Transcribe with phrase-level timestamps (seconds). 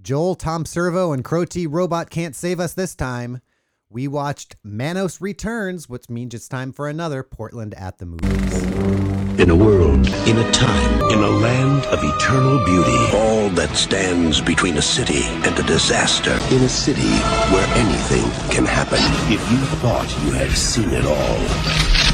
[0.00, 3.40] Joel, Tom Servo, and Crow T Robot can't save us this time.
[3.88, 8.62] We watched Manos Returns, which means it's time for another Portland at the Movies.
[9.38, 14.40] In a world, in a time, in a land of eternal beauty, all that stands
[14.40, 17.12] between a city and a disaster, in a city
[17.52, 18.98] where anything can happen.
[19.30, 22.11] If you thought you had seen it all,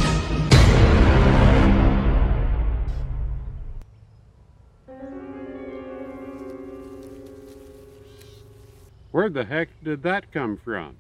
[9.11, 10.96] Where the heck did that come from?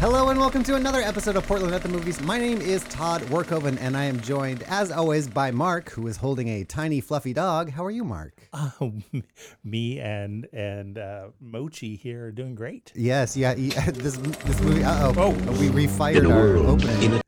[0.00, 2.20] Hello and welcome to another episode of Portland at the Movies.
[2.20, 6.16] My name is Todd Workoven and I am joined, as always, by Mark, who is
[6.18, 7.70] holding a tiny fluffy dog.
[7.70, 8.48] How are you, Mark?
[8.52, 8.92] Oh,
[9.64, 12.92] me and and uh, Mochi here are doing great.
[12.94, 13.54] Yes, yeah.
[13.54, 14.84] he- This this movie.
[14.84, 15.14] Uh oh.
[15.16, 15.30] Oh.
[15.58, 17.20] We refired in our world, opening.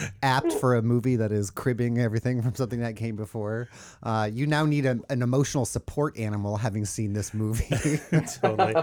[0.00, 3.68] In a apt for a movie that is cribbing everything from something that came before.
[4.02, 7.68] Uh, you now need a, an emotional support animal having seen this movie.
[8.40, 8.74] totally.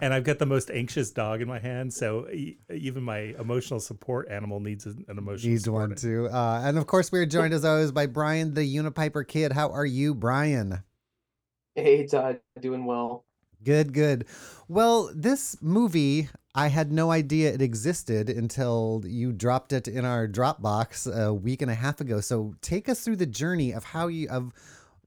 [0.00, 3.80] And I've got the most anxious dog in my hand, so e- even my emotional
[3.80, 6.28] support animal needs an an emotional Needs support one too.
[6.28, 9.52] Uh, and of course, we're joined as always by Brian, the Unipiper Kid.
[9.52, 10.82] How are you, Brian?
[11.74, 13.24] Hey, Todd, doing well.
[13.62, 14.26] Good, good.
[14.68, 20.28] Well, this movie, I had no idea it existed until you dropped it in our
[20.28, 22.20] Dropbox a week and a half ago.
[22.20, 24.52] So take us through the journey of how you of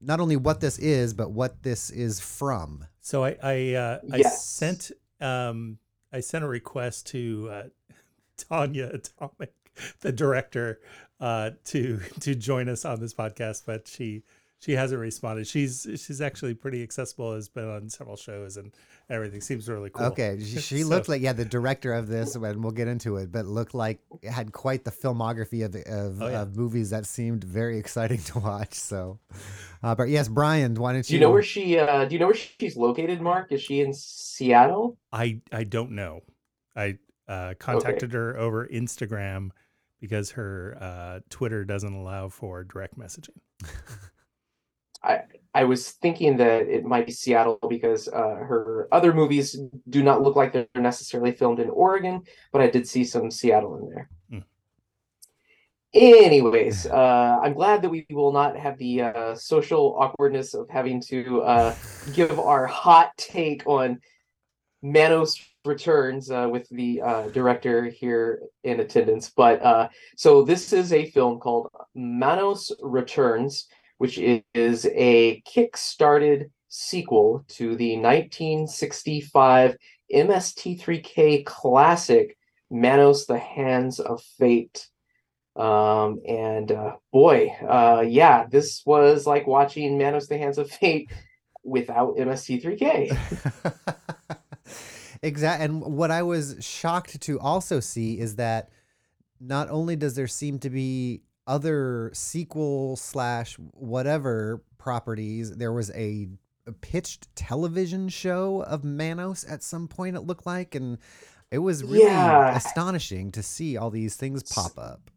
[0.00, 2.84] not only what this is, but what this is from.
[3.00, 5.78] So I I, uh, I sent um
[6.12, 7.62] I sent a request to uh,
[8.38, 9.54] Tonjia Atomic,
[10.00, 10.80] the director,
[11.18, 14.22] uh, to to join us on this podcast, but she
[14.60, 15.46] she hasn't responded.
[15.46, 17.34] She's she's actually pretty accessible.
[17.34, 18.72] Has been on several shows and
[19.08, 19.40] everything.
[19.40, 20.06] Seems really cool.
[20.06, 23.16] Okay, she, she So- looked like yeah, the director of this, and we'll get into
[23.18, 26.42] it, but looked like it had quite the filmography of of, Oh, yeah.
[26.42, 28.74] of movies that seemed very exciting to watch.
[28.74, 29.20] So,
[29.82, 31.18] uh, but yes, Brian, why don't Do you?
[31.20, 31.78] you know where she?
[31.78, 33.52] Uh, do you know where she's located, Mark?
[33.52, 34.98] Is she in Seattle?
[35.12, 36.22] I I don't know.
[36.74, 36.98] I
[37.28, 39.50] uh, contacted her over Instagram
[40.00, 43.36] because her uh, Twitter doesn't allow for direct messaging.
[45.02, 45.20] I
[45.54, 50.22] I was thinking that it might be Seattle because uh, her other movies do not
[50.22, 52.22] look like they're necessarily filmed in Oregon,
[52.52, 54.10] but I did see some Seattle in there.
[54.30, 54.38] Hmm.
[55.94, 61.00] Anyways, uh, I'm glad that we will not have the uh, social awkwardness of having
[61.08, 61.74] to uh,
[62.12, 64.00] give our hot take on
[64.82, 69.30] Manos returns uh, with the uh, director here in attendance.
[69.30, 77.44] But uh, so this is a film called Manos Returns, which is a kick-started sequel
[77.48, 79.76] to the 1965
[80.14, 82.36] MST3K classic
[82.70, 84.88] Manos: The Hands of Fate.
[85.56, 91.10] Um, and uh, boy, uh, yeah, this was like watching Manos: The Hands of Fate
[91.64, 93.16] without MST3K.
[95.22, 95.64] exactly.
[95.64, 98.70] And what I was shocked to also see is that
[99.40, 106.28] not only does there seem to be other sequel slash whatever properties, there was a,
[106.66, 110.14] a pitched television show of Manos at some point.
[110.14, 110.98] It looked like, and
[111.50, 112.54] it was really Yeah.
[112.54, 115.10] astonishing to see all these things pop up.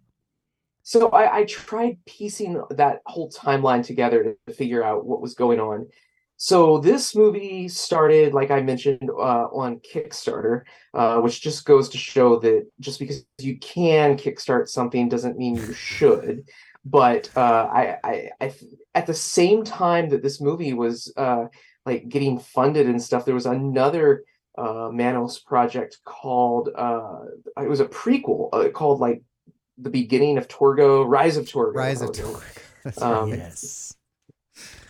[0.83, 5.59] So I, I tried piecing that whole timeline together to figure out what was going
[5.59, 5.87] on.
[6.43, 11.99] So this movie started, like I mentioned, uh, on Kickstarter, uh, which just goes to
[11.99, 16.49] show that just because you can kickstart something doesn't mean you should.
[16.83, 18.55] But uh, I, I, I,
[18.95, 21.45] at the same time that this movie was uh,
[21.85, 24.23] like getting funded and stuff, there was another
[24.57, 27.19] uh, Manos project called uh,
[27.61, 29.21] it was a prequel uh, called like
[29.77, 31.75] the beginning of Torgo, Rise of Torgo.
[31.75, 32.41] Rise of Torgo.
[32.83, 33.03] Torg.
[33.03, 33.37] Um, right.
[33.37, 33.95] Yes.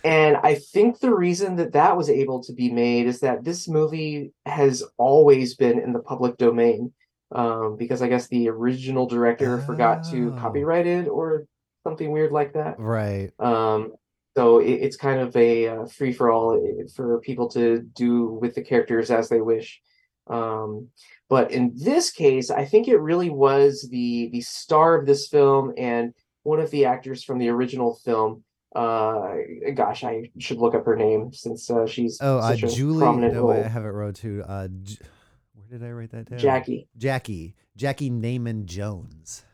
[0.04, 3.68] And I think the reason that that was able to be made is that this
[3.68, 6.92] movie has always been in the public domain.
[7.34, 10.38] Um, because I guess the original director forgot to Oh.
[10.38, 11.46] copyright it or
[11.82, 12.78] something weird like that.
[12.78, 13.30] Right.
[13.38, 13.94] Um,
[14.36, 16.60] so it, it's kind of a uh, free for all
[16.94, 19.80] for people to do with the characters as they wish.
[20.26, 20.88] Um,
[21.30, 25.72] but in this case, I think it really was the the star of this film
[25.78, 26.12] and
[26.42, 28.44] one of the actors from the original film.
[28.74, 29.34] Uh,
[29.74, 33.00] gosh, I should look up her name since uh, she's Oh, uh, Julie.
[33.30, 34.42] No, I have it wrote too.
[34.46, 34.98] Uh, J-
[35.54, 36.38] where did I write that down?
[36.38, 36.88] Jackie.
[36.96, 37.54] Jackie.
[37.76, 39.44] Jackey Neyman Jones.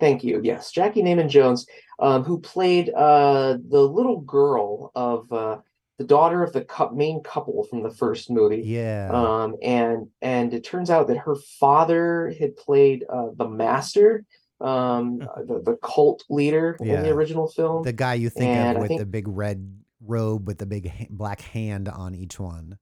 [0.00, 0.40] Thank you.
[0.42, 1.66] Yes, Jackey Neyman Jones,
[1.98, 5.58] um, who played uh, the little girl of uh,
[5.98, 6.64] the daughter of the
[6.94, 8.62] main couple from the first movie.
[8.64, 9.10] Yeah.
[9.12, 14.24] Um, and and it turns out that her father had played uh, the master
[14.60, 17.82] um, the, the cult leader in the original film.
[17.82, 20.88] The guy you think And of with think- the big red robe with the big
[20.88, 22.78] ha- black hand on each one.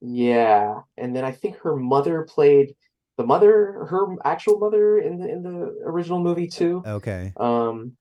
[0.00, 2.74] Yeah, and then I think her mother played
[3.16, 6.82] the mother, her actual mother in the in the original movie too.
[6.84, 7.32] Okay.
[7.36, 7.92] Um,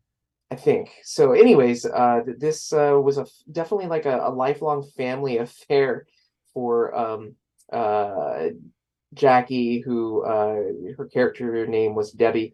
[0.49, 1.31] I think so.
[1.33, 6.07] Anyways, uh, this uh, was a definitely like a, a lifelong family affair
[6.53, 7.35] for um
[7.71, 8.47] uh
[9.13, 10.61] Jackie, who uh
[10.97, 12.53] her character name was Debbie,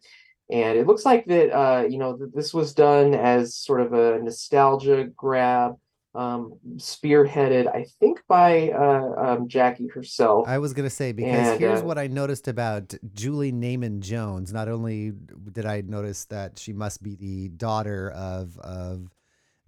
[0.50, 3.94] and it looks like that uh you know th- this was done as sort of
[3.94, 5.78] a nostalgia grab,
[6.16, 10.48] um, spearheaded I think by uh um, Jackie herself.
[10.48, 14.52] I was gonna say because And, here's uh, what I noticed about Julie Neyman Jones.
[14.52, 15.14] Not only
[15.52, 19.12] did I notice that she must be the daughter of of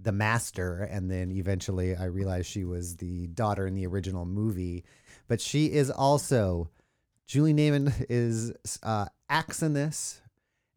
[0.01, 4.85] the master, and then eventually I realized she was the daughter in the original movie,
[5.27, 6.69] but she is also
[7.29, 10.19] Julie Neyman is uh, acts in this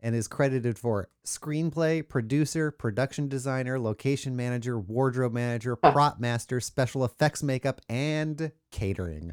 [0.00, 7.06] and is credited for screenplay, producer, production designer, location manager, wardrobe manager, prop master, special
[7.06, 9.32] effects makeup, and catering.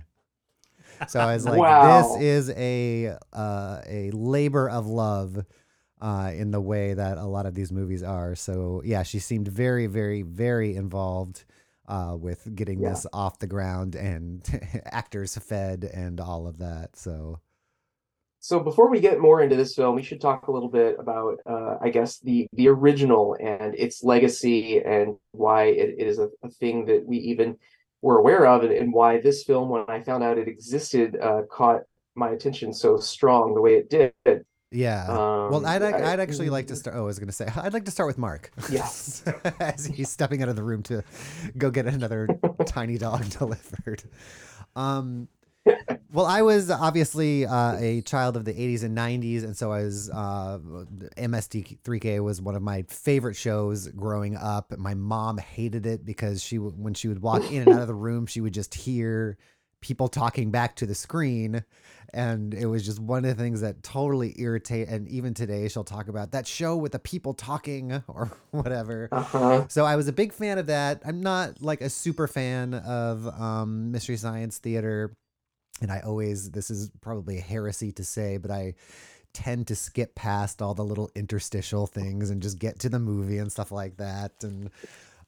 [1.09, 2.15] So I was like, Wow.
[2.15, 5.45] this is a uh, a labor of love
[5.99, 8.33] uh, in the way that a lot of these movies are.
[8.33, 11.43] So yeah, she seemed very, very, very involved
[11.89, 12.89] uh, with getting Yeah.
[12.91, 14.41] this off the ground and
[14.85, 16.95] actors fed and all of that.
[16.95, 17.41] So
[18.41, 21.39] So before we get more into this film, we should talk a little bit about,
[21.45, 26.29] uh, I guess, the the original and its legacy and why it, it is a,
[26.43, 27.57] a thing that we even
[28.01, 31.41] were aware of, and, and why this film, when I found out it existed, uh,
[31.51, 31.81] caught
[32.15, 34.45] my attention so strong the way it did.
[34.71, 35.05] Yeah.
[35.07, 36.95] Um, well, I'd, I- I'd actually like to start.
[36.95, 38.51] Oh, I was going to say, I'd like to start with Mark.
[38.69, 39.23] Yes.
[39.59, 41.03] As he's stepping out of the room to
[41.57, 42.27] go get another
[42.65, 44.03] tiny dog delivered.
[44.75, 45.27] Um,
[46.11, 49.43] well, I was obviously uh, a child of the 80s and 90s.
[49.43, 50.59] And so I was, uh,
[51.17, 54.75] MST3K was one of my favorite shows growing up.
[54.77, 57.93] My mom hated it because she, when she would walk in and out of the
[57.95, 59.37] room, she would just hear
[59.81, 61.63] people talking back to the screen
[62.13, 65.83] and it was just one of the things that totally irritate and even today she'll
[65.83, 69.65] talk about that show with the people talking or whatever Uh-huh.
[69.67, 73.27] so i was a big fan of that i'm not like a super fan of
[73.39, 75.13] um, mystery science theater
[75.81, 78.73] and i always this is probably a heresy to say but i
[79.33, 83.37] tend to skip past all the little interstitial things and just get to the movie
[83.37, 84.71] and stuff like that and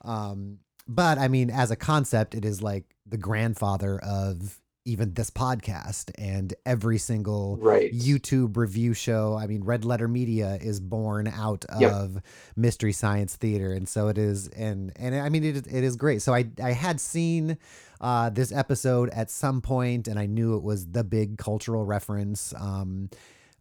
[0.03, 0.57] um
[0.87, 6.09] but i mean as a concept it is like the grandfather of even this podcast
[6.17, 7.93] and every single Right.
[7.93, 9.35] YouTube review show.
[9.37, 11.91] I mean, Red Letter Media is born out Yep.
[11.91, 12.21] of
[12.55, 14.47] Mystery Science Theater, and so it is.
[14.49, 16.21] And and I mean, it is- it is great.
[16.21, 17.57] So I I had seen
[17.99, 22.51] uh, this episode at some point, and I knew it was the big cultural reference.
[22.59, 23.11] Um,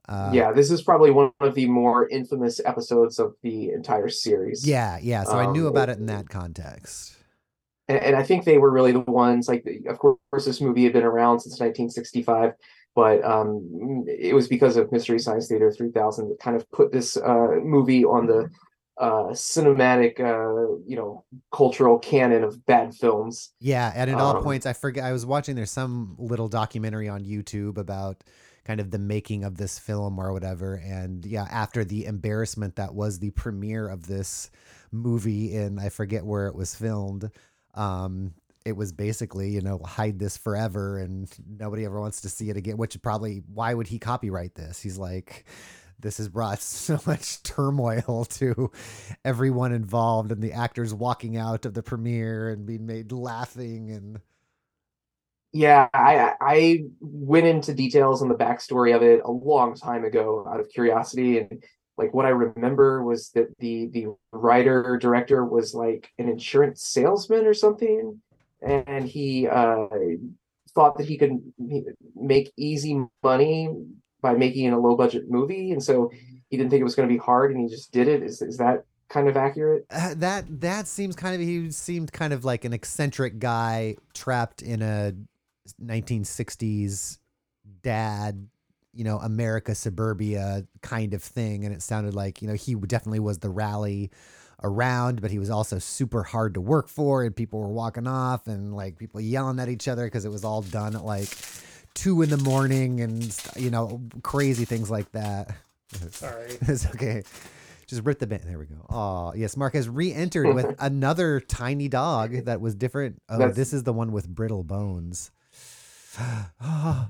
[0.09, 4.67] uh, yeah, this is probably one of the more infamous episodes of the entire series.
[4.67, 5.25] yeah, yeah.
[5.25, 7.17] So I knew Um, about it in that context.
[7.91, 10.93] And, and I think they were really the ones like of course this movie had
[10.95, 12.53] been around since 1965
[12.95, 17.17] but um it was because of Mystery Science Theater 3000 that kind of put this
[17.17, 18.51] uh movie on the
[19.01, 24.43] uh cinematic uh you know cultural canon of bad films Yeah, and at all Um,
[24.43, 25.05] points, I forget.
[25.05, 25.55] I was watching.
[25.55, 28.25] There's some little documentary on YouTube about
[28.65, 30.75] kind of the making of this film or whatever.
[30.77, 34.51] And yeah, after the embarrassment that was the premiere of this
[34.93, 37.31] movie in I forget where it was filmed,
[37.75, 38.35] um,
[38.65, 42.57] it was basically you know hide this forever and nobody ever wants to see it
[42.57, 42.77] again.
[42.77, 44.81] Which probably why would he copyright this?
[44.81, 45.45] He's like.
[46.03, 48.73] This has brought so much turmoil to
[49.23, 54.19] everyone involved and the actors walking out of the premiere and being made laughing and
[55.53, 60.47] yeah I I went into details on the backstory of it a long time ago
[60.51, 61.63] out of curiosity and
[62.01, 67.45] like what I remember was that the the writer director was like an insurance salesman
[67.45, 68.21] or something.
[68.63, 69.87] And he uh
[70.75, 71.41] thought that he could
[72.17, 73.69] make easy money
[74.23, 75.73] by making a low budget movie.
[75.73, 76.11] And so
[76.49, 78.23] he didn't think it was going to be hard and he just did it.
[78.23, 79.85] Is is that kind of accurate?
[79.91, 84.63] Uh, that that seems kind of he seemed kind of like an eccentric guy trapped
[84.63, 85.13] in a
[85.85, 87.19] 1960s
[87.83, 88.49] dad
[88.93, 93.21] you know america suburbia kind of thing and it sounded like you know he definitely
[93.21, 94.11] was the rally
[94.63, 98.47] around but he was also super hard to work for and people were walking off
[98.47, 101.29] and like people yelling at each other because it was all done at like
[101.95, 105.55] two in the morning and you know crazy things like that
[106.11, 106.47] Sorry.
[106.63, 107.23] it's okay.
[107.89, 108.45] Just rip the band.
[108.45, 108.87] There we go.
[108.89, 109.57] Oh, yes.
[109.57, 113.21] Mark has re entered with another tiny dog that was different.
[113.29, 115.33] Oh, That's- this is the one with brittle bones.
[116.61, 117.09] Ah.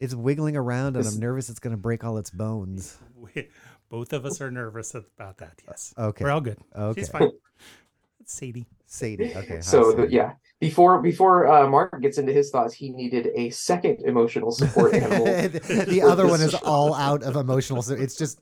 [0.00, 2.98] It's wiggling around, and This- I'm nervous it's going to break all its bones.
[3.34, 3.48] We,
[3.90, 5.60] both of us are nervous about that.
[5.68, 5.92] Yes.
[5.98, 6.24] Okay.
[6.24, 6.56] We're all good.
[6.74, 7.02] Okay.
[7.02, 7.30] She's fine.
[8.20, 8.64] It's Sadie.
[8.86, 9.34] Sadie.
[9.36, 9.56] Okay.
[9.56, 10.14] hi, So the, Sadie.
[10.16, 14.94] yeah, before before uh, Mark gets into his thoughts, he needed a second emotional support
[14.94, 15.26] animal.
[15.26, 17.82] the other one is all out of emotional.
[17.82, 18.40] So it's just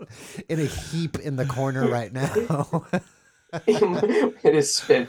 [0.49, 2.87] in a heap in the corner right now.
[3.67, 5.09] it is spent.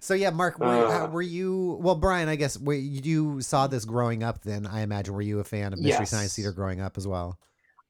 [0.00, 0.90] So yeah, Mark, were, Uh.
[0.90, 1.78] how- were you?
[1.80, 4.42] Well, Brian, I guess were, you saw this growing up.
[4.42, 6.36] Then I imagine were you a fan of Mystery Science Yes.
[6.36, 7.38] Theater growing up as well?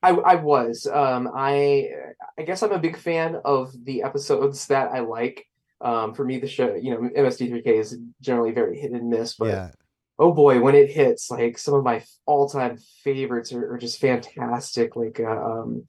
[0.03, 0.87] I I was.
[0.87, 1.91] Um, I
[2.39, 5.47] I guess I'm a big fan of the episodes that I like.
[5.81, 9.49] Um, for me, the show, you know, MST3K is generally very hit and miss, but
[9.49, 9.71] yeah.
[10.19, 14.97] oh boy, when it hits, like some of my all-time favorites are, are just fantastic.
[14.97, 15.87] Like uh, um,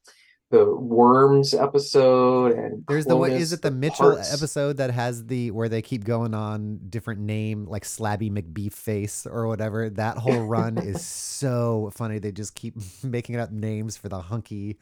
[0.51, 4.34] the Worms episode, and There's the what is it the Mitchell Parts.
[4.34, 9.27] episode that has the where they keep going on different name like Slabby McBeef face
[9.27, 9.89] or whatever.
[9.89, 12.18] That whole run is so funny.
[12.20, 14.77] They just keep making up names for the hunky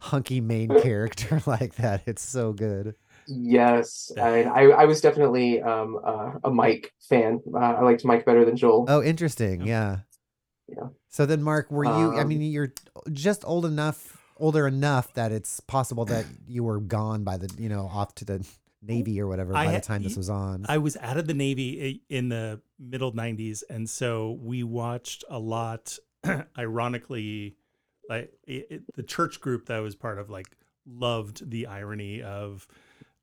[0.00, 2.02] hunky main character like that.
[2.06, 2.94] It's so good.
[3.26, 7.40] Yes, I, I I was definitely um uh, a Mike fan.
[7.54, 8.86] Uh, I liked Mike better than Joel.
[8.88, 9.66] Oh, interesting.
[9.66, 9.98] Yeah.
[10.68, 10.88] Yeah.
[11.08, 12.72] So then Mark, were you I Um, mean you're
[13.12, 17.68] just old enough older enough that it's possible that you were gone by the, you
[17.68, 18.46] know, off to the
[18.82, 20.66] Navy or whatever I by the time this was on.
[20.68, 23.62] I was out of the Navy in the middle 90s.
[23.70, 25.96] And so we watched a lot,
[26.58, 27.56] ironically,
[28.08, 30.48] like it, it- the church group that I was part of, like,
[30.86, 32.66] loved the irony of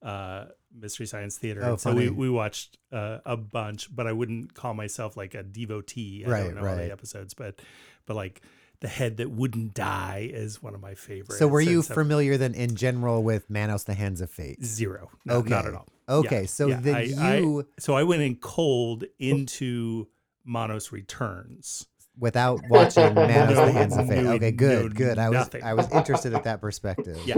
[0.02, 1.62] uh, Mystery Science Theater.
[1.66, 5.44] Oh, so we, we watched uh, a bunch, but I wouldn't call myself like a
[5.44, 6.24] devotee.
[6.26, 6.86] I Right, don't know all right.
[6.88, 7.60] the episodes, but,
[8.06, 8.42] but like,
[8.82, 11.38] the head that wouldn't die is one of my favorites.
[11.38, 14.64] so were you so- familiar then in general with Manos the Hands of Fate?
[14.64, 15.10] Zero.
[15.26, 15.68] No, Not Okay.
[15.68, 15.88] at all.
[16.08, 20.08] Okay, Yeah, so yeah, then I- I- you so I went in cold into
[20.46, 21.88] Manos Returns.
[22.18, 24.24] without watching Manos No, the Hands of Fate.
[24.24, 25.18] no, Okay, good, no, good.
[25.20, 25.64] I was nothing.
[25.64, 27.18] I was interested at that perspective.
[27.26, 27.36] Yeah.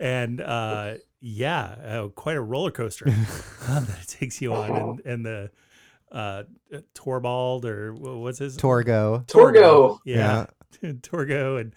[0.00, 4.70] And uh, yeah, uh, quite a roller coaster uh, that it takes you on.
[4.70, 5.50] And, and the
[6.12, 6.42] uh,
[6.94, 9.26] Torbald or what's his Torgo.
[9.26, 9.98] Torgo.
[10.04, 10.46] Yeah.
[10.82, 11.60] Torgo.
[11.60, 11.74] And,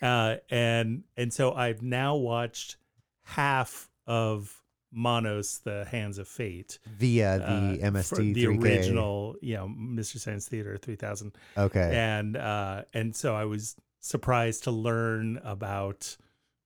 [0.00, 2.76] uh, and, and so I've now watched
[3.22, 4.62] half of
[4.94, 6.78] Manos, the Hands of Fate.
[6.86, 8.62] via the uh, for the 3K.
[8.62, 11.32] original, you know, Mystery Science Theater 3000.
[11.56, 11.90] Okay.
[11.94, 16.16] and uh and so i was surprised to learn about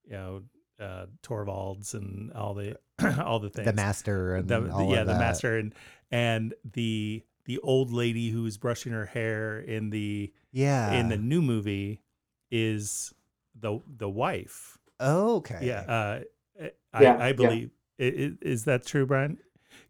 [0.04, 0.42] you know
[0.80, 2.76] uh torvalds and all the
[3.24, 5.74] all the things the master and The- yeah the master and
[6.10, 10.92] and the the old lady who's brushing her hair in the Yeah.
[10.92, 12.02] in the new movie
[12.50, 13.12] is
[13.58, 15.60] the the wife okay.
[15.62, 16.20] yeah uh
[16.92, 19.38] i Yeah, i believe i- i- is that true brian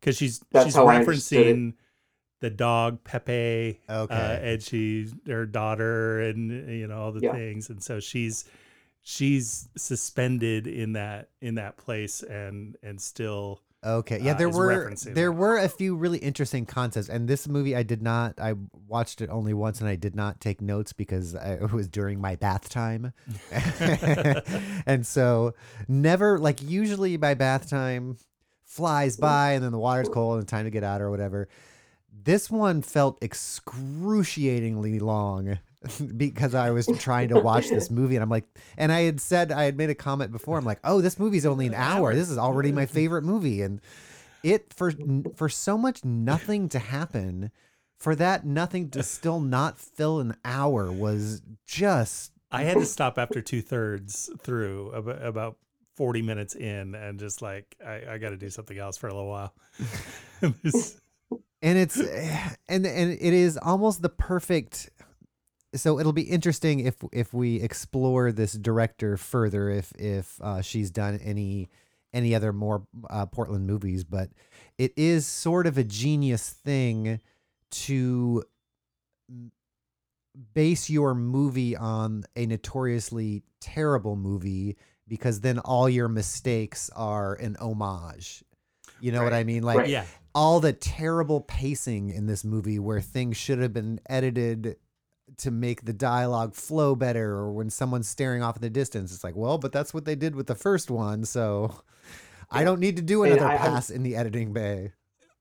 [0.01, 1.75] because she's That's she's how I referencing
[2.41, 4.15] the dog Pepe, Okay.
[4.15, 7.33] uh, and she's her daughter, and you know all the Yeah.
[7.33, 8.45] things, and so she's
[9.03, 14.21] she's suspended in that in that place, and and still Okay.
[14.21, 18.02] Yeah, uh, were there were a few really interesting concepts, and this movie I did
[18.02, 18.40] not.
[18.40, 18.55] I
[18.88, 22.21] watched it only once, and I did not take notes because I, it was during
[22.21, 23.12] my bath time,
[24.87, 25.55] and so
[25.87, 28.19] never like usually my bath time
[28.64, 31.49] flies by, and then the water's cold and time to get out or whatever.
[32.12, 35.59] This one felt excruciatingly long
[36.16, 39.52] because I was trying to watch this movie and I'm like and I had said
[39.52, 42.30] I had made a comment before I'm like oh this movie's only an hour this
[42.30, 43.80] is already my favorite movie and
[44.42, 44.92] it for
[45.35, 47.50] for so much nothing to happen
[47.99, 53.18] for that nothing to still not fill an hour was just I had to stop
[53.18, 55.56] after two thirds through about, about
[55.97, 59.14] forty minutes in, and just like I, I got to do something else for a
[59.14, 59.54] little while.
[61.62, 64.90] And it's eh, and and it is almost the perfect
[65.76, 70.90] so it'll be interesting if if we explore this director further if if uh, she's
[70.90, 71.68] done any
[72.12, 74.30] any other more uh, Portland movies but
[74.78, 77.21] it is sort of a genius thing
[77.71, 78.42] to
[80.54, 84.76] base your movie on a notoriously terrible movie
[85.09, 88.45] because then all your mistakes are an homage.
[89.00, 89.62] You know what I mean?
[89.62, 89.88] Like right.
[89.88, 90.04] yeah,
[90.35, 94.76] all the terrible pacing in this movie where things should have been edited
[95.38, 99.25] to make the dialogue flow better or when someone's staring off in the distance it's
[99.25, 101.75] like well but that's what they did with the first one so
[102.50, 104.92] i don't need to do another I- I'm- pass in the editing bay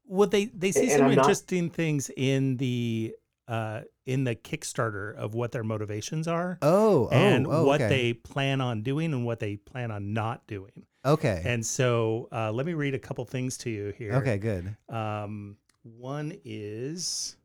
[0.08, 3.16] well they they see And some I'm not- interesting things in the
[3.48, 6.58] uh in the Kickstarter of what their motivations are.
[6.62, 7.90] oh oh, and oh what okay.
[7.90, 10.86] they plan on doing and what they plan on not doing.
[11.06, 14.14] okay And so uh, let me read a couple things to you here.
[14.16, 17.36] okay good Um, one is,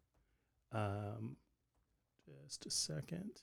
[0.72, 1.36] um,
[2.50, 3.42] Just a second.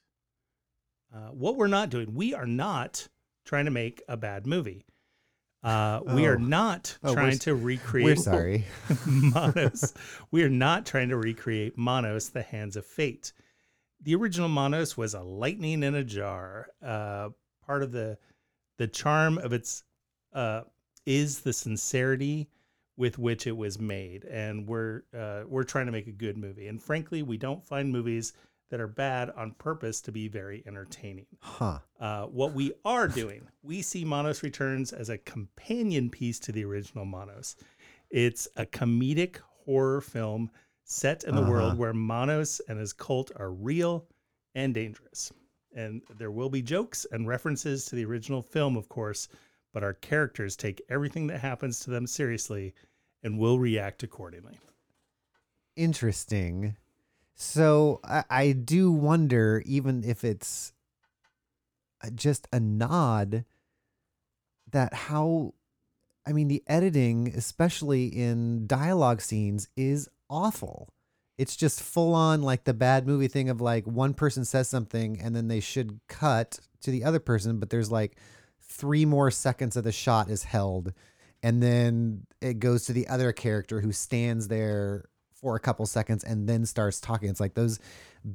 [1.15, 3.07] Uh, what we're not doing, we are not
[3.45, 4.85] trying to make a bad movie.
[5.63, 6.31] Uh, We Oh.
[6.31, 8.65] are not Oh, trying to recreate We're sorry.
[9.07, 9.93] Manos.
[10.29, 13.31] we are not trying to recreate Manos, the Hands of Fate.
[14.01, 16.67] The original Manos was a lightning in a jar.
[16.81, 17.29] Uh,
[17.65, 18.17] part of the
[18.77, 19.85] the charm of its
[20.33, 20.63] uh,
[21.05, 22.49] is the sincerity
[22.97, 26.67] with which it was made, and we're uh, we're trying to make a good movie.
[26.67, 28.33] And frankly, we don't find movies
[28.69, 31.25] that are bad on purpose to be very entertaining.
[31.39, 31.79] Huh.
[32.00, 36.65] Uh, what we are doing, we see Manos Returns as a companion piece to the
[36.65, 37.55] original Manos.
[38.09, 40.51] It's a comedic horror film
[40.83, 41.51] set in the Uh-huh.
[41.51, 44.05] world where Manos and his cult are real
[44.55, 45.31] and dangerous.
[45.75, 49.27] And there will be jokes and references to the original film, of course,
[49.74, 52.74] but our characters take everything that happens to them seriously
[53.24, 54.57] and will react accordingly.
[55.75, 56.75] Interesting.
[57.39, 60.74] So I, I do wonder, even if it's
[62.03, 63.46] uh, just a nod,
[64.72, 65.53] that how,
[66.25, 70.89] I mean, the editing, especially in dialogue scenes, is awful.
[71.38, 75.22] It's just full on like the bad movie thing of like one person says something
[75.22, 78.17] and then they should cut to the other person, but there's like
[78.62, 80.91] three more seconds of the shot is held.
[81.44, 85.06] And then it goes to the other character who stands there
[85.39, 87.29] for a couple seconds and then starts talking.
[87.29, 87.79] It's like those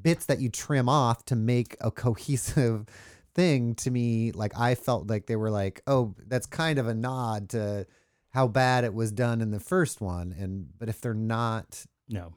[0.03, 2.87] bits that you trim off to make a cohesive
[3.35, 4.33] thing to me.
[4.33, 7.87] Like I felt like they were like, oh, that's kind of a nod to
[8.31, 10.35] how bad it was done in the first one.
[10.39, 12.33] And but if they're not, No.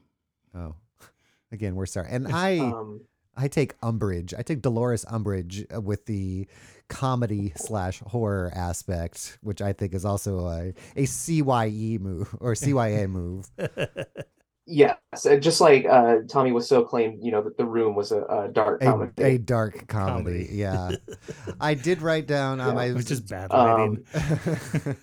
[0.53, 0.75] oh,
[1.51, 2.07] again, we're sorry.
[2.11, 2.59] And I.
[2.59, 3.01] Um,
[3.37, 4.33] I take umbrage.
[4.33, 6.47] I take Dolores Umbridge uh, with the
[6.87, 13.09] comedy slash horror aspect, which I think is also a, a CYE move or CYA
[13.09, 13.51] move.
[14.65, 14.97] yes,
[15.39, 18.47] just like uh, Tommy was so claimed, you know, that the room was a, a
[18.47, 19.23] dark comedy.
[19.23, 20.45] a dark comedy.
[20.45, 20.49] Comedy.
[20.51, 20.91] Yeah.
[21.59, 22.81] I did write down, um, Yeah.
[22.81, 24.85] I was Which is bad Um, writing.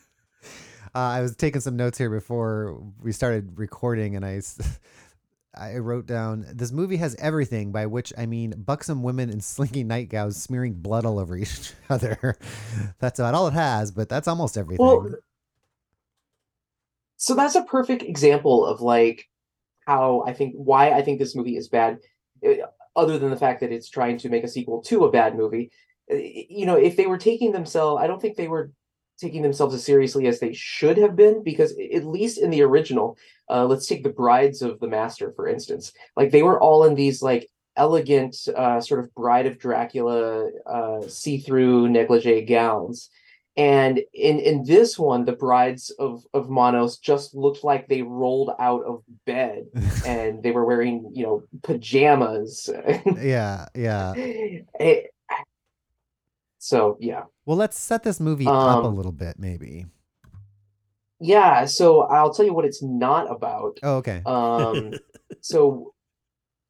[0.95, 4.41] uh, I was taking some notes here before we started recording, and I,
[5.55, 9.85] I wrote down this movie has everything, by which I mean buxom women in slinky
[9.85, 12.37] nightgowns smearing blood all over each other.
[12.99, 14.85] that's about all it has, but that's almost everything.
[14.85, 15.11] Well,
[17.17, 19.29] so that's a perfect example of like
[19.87, 21.99] how I think why I think this movie is bad,
[22.43, 22.59] eh,
[22.97, 25.71] other than the fact that it's trying to make a sequel to a bad movie.
[26.11, 28.73] Eh, You know, if they were taking themselves, I don't think they were
[29.19, 33.17] taking themselves as seriously as they should have been, because at least in the original,
[33.49, 35.93] uh, let's take the Brides of the Master for instance.
[36.17, 41.01] Like they were all in these like elegant uh, sort of Bride of Dracula uh,
[41.09, 43.11] see-through negligee gowns
[43.57, 48.51] and in in this one the brides of of manos just looked like they rolled
[48.59, 49.67] out of bed
[50.07, 52.71] and they were wearing you know pajamas
[53.21, 54.15] yeah, yeah.
[54.81, 55.03] Eh,
[56.59, 59.87] so yeah Well, let's set this movie up a Um, little bit, maybe.
[61.21, 64.23] yeah so i'll tell you what it's not about Oh, okay.
[64.27, 64.93] um
[65.41, 65.93] so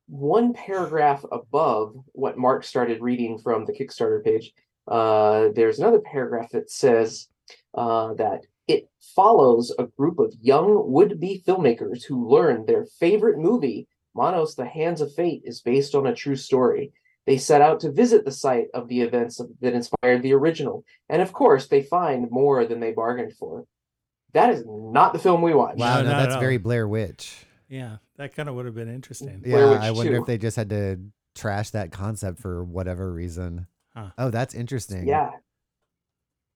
[0.08, 4.52] one paragraph above what mark started reading from the kickstarter page
[4.88, 7.28] uh there's another paragraph that says
[7.74, 13.86] uh that it follows a group of young would-be filmmakers who learn their favorite movie
[14.14, 16.92] manos the hands of fate is based on a true story
[17.24, 21.22] they set out to visit the site of the events that inspired the original and
[21.22, 23.64] of course they find more than they bargained for
[24.32, 26.56] that is not the film we watched wow, no, no, that's very.
[26.56, 27.44] Blair Witch.
[27.68, 29.42] yeah, that kind of would have been interesting.
[29.44, 30.20] Yeah, I wonder 2.
[30.22, 31.00] if they just had to
[31.34, 33.66] trash that concept for whatever reason.
[33.96, 34.10] Huh.
[34.18, 35.06] Oh, that's interesting.
[35.06, 35.30] Yeah.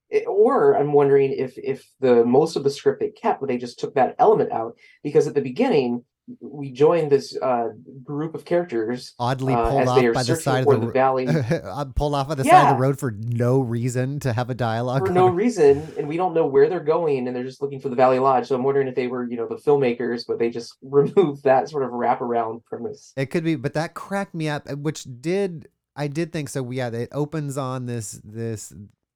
[0.08, 3.58] It- or I'm wondering if if the most of the script they kept, but they
[3.58, 6.04] just took that element out because at the beginning
[6.40, 7.68] we joined this uh,
[8.02, 10.74] group of characters Oddly uh, pulled as off they are by the searching side for
[10.74, 13.60] of the the, valley ro- pulled off on the side of the road for no
[13.60, 15.06] reason to have a dialogue.
[15.06, 17.90] for no reason, and we don't know where they're going, and they're just looking for
[17.90, 18.48] the Valley Lodge.
[18.48, 21.68] So I'm wondering if they were, you know, the filmmakers, but they just removed that
[21.68, 23.12] sort of wraparound premise.
[23.16, 26.70] It could be, but that cracked me up, uh, which did I did think so.
[26.70, 28.72] Yeah, it opens on this this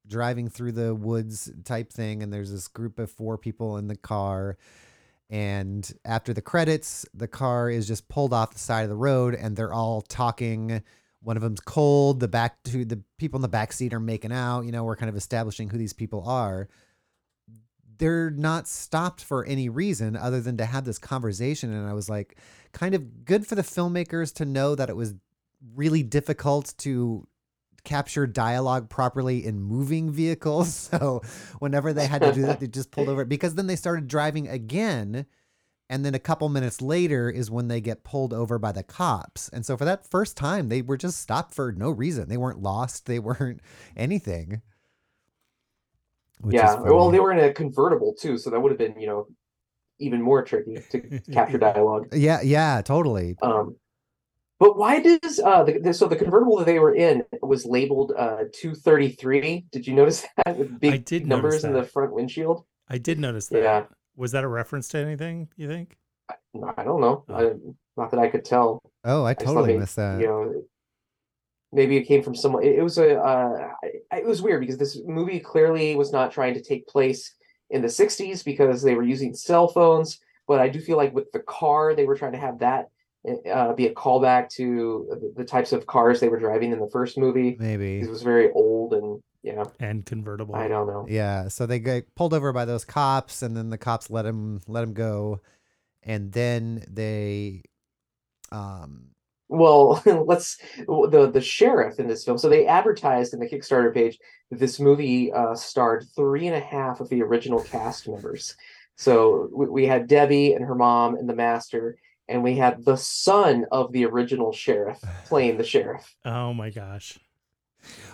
[0.07, 3.95] driving through the woods type thing, and there's this group of four people in the
[3.95, 4.57] car.
[5.29, 9.35] And after the credits, the car is just pulled off the side of the road,
[9.35, 10.83] and they're all talking.
[11.21, 12.19] One of them's cold.
[12.19, 14.61] The back two, the people in the back seat are making out.
[14.61, 16.67] You know, we're kind of establishing who these people are.
[17.99, 21.71] They're not stopped for any reason other than to have this conversation.
[21.71, 22.37] And I was like,
[22.73, 25.13] kind of good for the filmmakers to know that it was
[25.75, 27.27] really difficult to
[27.83, 30.73] capture dialogue properly in moving vehicles.
[30.73, 31.21] So
[31.59, 34.47] whenever they had to do that, they just pulled over because then they started driving
[34.47, 35.25] again
[35.91, 39.49] and then a couple minutes later is when they get pulled over by the cops.
[39.49, 42.29] And so for that first time, they were just stopped for no reason.
[42.29, 43.07] They weren't lost.
[43.07, 43.59] They weren't
[43.97, 44.61] anything.
[46.47, 46.79] yeah.
[46.79, 49.27] Well, they were in a convertible too, so that would have been, you know,
[49.99, 52.07] even more tricky to capture dialogue.
[52.13, 53.35] Yeah, yeah, totally.
[53.41, 53.75] Um,
[54.61, 58.13] but why does uh the, the- so the convertible that they were in was labeled
[58.15, 59.65] uh 233?
[59.71, 62.63] Did you notice that with big did numbers in the front windshield?
[62.87, 63.63] I did notice that.
[63.63, 63.83] Yeah.
[64.15, 65.47] Was that a reference to anything?
[65.57, 65.97] You think?
[66.53, 67.25] No, I don't know.
[67.27, 67.35] Oh.
[67.35, 67.53] I,
[67.97, 68.79] not that I could tell.
[69.03, 70.21] Oh, I I just thought totally they- missed that.
[70.21, 70.63] You know,
[71.71, 72.63] maybe it came from someone.
[72.63, 73.17] It, it was a.
[73.19, 73.69] Uh,
[74.13, 77.33] it was weird because this movie clearly was not trying to take place
[77.69, 80.19] in the '60s because they were using cell phones.
[80.47, 82.89] But I do feel like with the car, they were trying to have that
[83.51, 86.89] uh, be a callback to the, the types of cars they were driving in the
[86.89, 87.55] first movie.
[87.59, 87.99] Maybe.
[87.99, 90.55] It was very old and yeah, And convertible.
[90.55, 91.05] I don't know.
[91.09, 94.61] Yeah, so they get pulled over by those cops, and then the cops let him
[94.67, 95.41] let him go,
[96.03, 97.63] and then they,
[98.51, 99.09] um,
[99.49, 102.37] Well, let's the the sheriff in this film.
[102.37, 104.19] So they advertised in the Kickstarter page
[104.51, 108.55] that this movie uh, starred three and a half of the original cast members.
[108.95, 111.97] So we, we had Debbie and her mom and the master,
[112.31, 116.15] and we had the son of the original sheriff playing the sheriff.
[116.25, 117.19] Oh my gosh.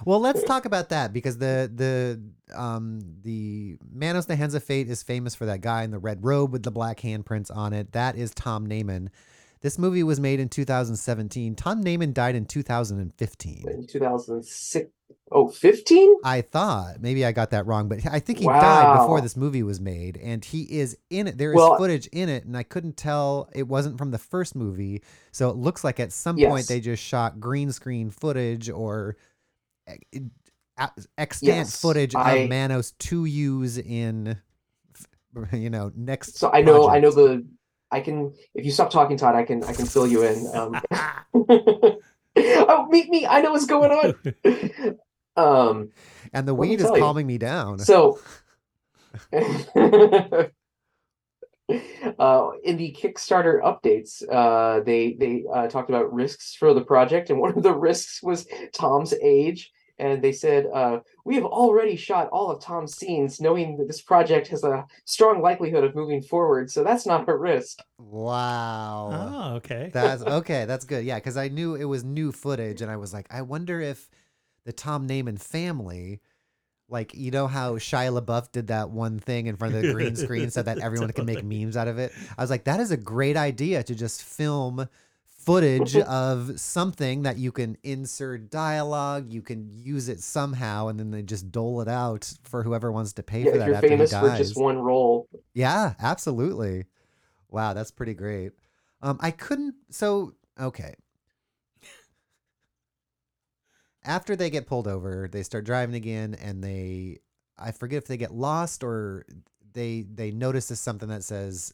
[0.06, 2.21] well, let's talk about that because the the
[2.58, 6.23] um the Manos the Hands of Fate is famous for that guy in the red
[6.23, 7.91] robe with the black handprints on it.
[7.91, 9.10] That is Tom Neyman.
[9.62, 11.56] This movie was made in 2017.
[11.56, 13.67] Tom Neyman died in 2015.
[13.67, 14.91] In 2006,
[15.32, 16.16] oh, 15?
[16.24, 19.63] I thought maybe I got that wrong, but I think he died before this movie
[19.63, 21.38] was made, and he is in it.
[21.38, 24.56] There is Well- footage in it, and I couldn't tell it wasn't from the first
[24.56, 29.16] movie, so it looks like at some point they just shot green screen footage or
[29.90, 30.20] e-
[30.80, 30.86] e-
[31.18, 34.38] extant Yes, footage I- of Manos to use in,
[35.54, 36.38] you know, next.
[36.38, 37.46] So I know, I know the.
[37.90, 38.34] I can.
[38.54, 39.63] If you stop talking, Todd, I can.
[39.63, 40.46] I can fill you in.
[40.54, 40.82] Um,
[42.38, 43.26] oh, meet me.
[43.26, 44.98] I know what's going on.
[45.38, 45.91] Um.
[46.34, 47.04] and the weed is tell you.
[47.04, 47.80] calming me down.
[47.80, 48.19] So,
[52.19, 57.30] uh, in the Kickstarter updates, uh, they they uh, talked about risks for the project,
[57.30, 59.71] and one of the risks was Tom's age.
[60.00, 64.02] And they said, uh, "We have already shot all of Tom's scenes, knowing that this
[64.02, 66.69] project has a strong likelihood of moving forward.
[66.69, 69.10] So that's not a risk." wow.
[69.12, 69.89] Oh, okay.
[69.91, 70.65] That's okay.
[70.65, 71.04] That's good.
[71.04, 74.08] Yeah, because I knew it was new footage, and I was like, I wonder if
[74.67, 76.19] the Tom Neyman family,
[76.89, 80.15] like, you know how Shia LaBeouf did that one thing in front of the green
[80.25, 82.12] screen so that everyone can make memes out of it.
[82.38, 84.88] I was like, that is a great idea to just film
[85.25, 91.12] footage of something that you can insert dialogue, you can use it somehow, and then
[91.12, 93.75] they just dole it out for whoever wants to pay Yeah, for if that you're
[93.75, 94.38] after famous he for dies.
[94.39, 96.86] just one role, Yeah, absolutely.
[97.49, 98.51] Wow, that's pretty great.
[99.01, 99.75] Um, I couldn't.
[99.89, 100.95] So okay.
[104.08, 107.20] After they get pulled over, they start driving again, and they,
[107.58, 109.26] I forget if they get lost or
[109.74, 111.74] they they notice this something that says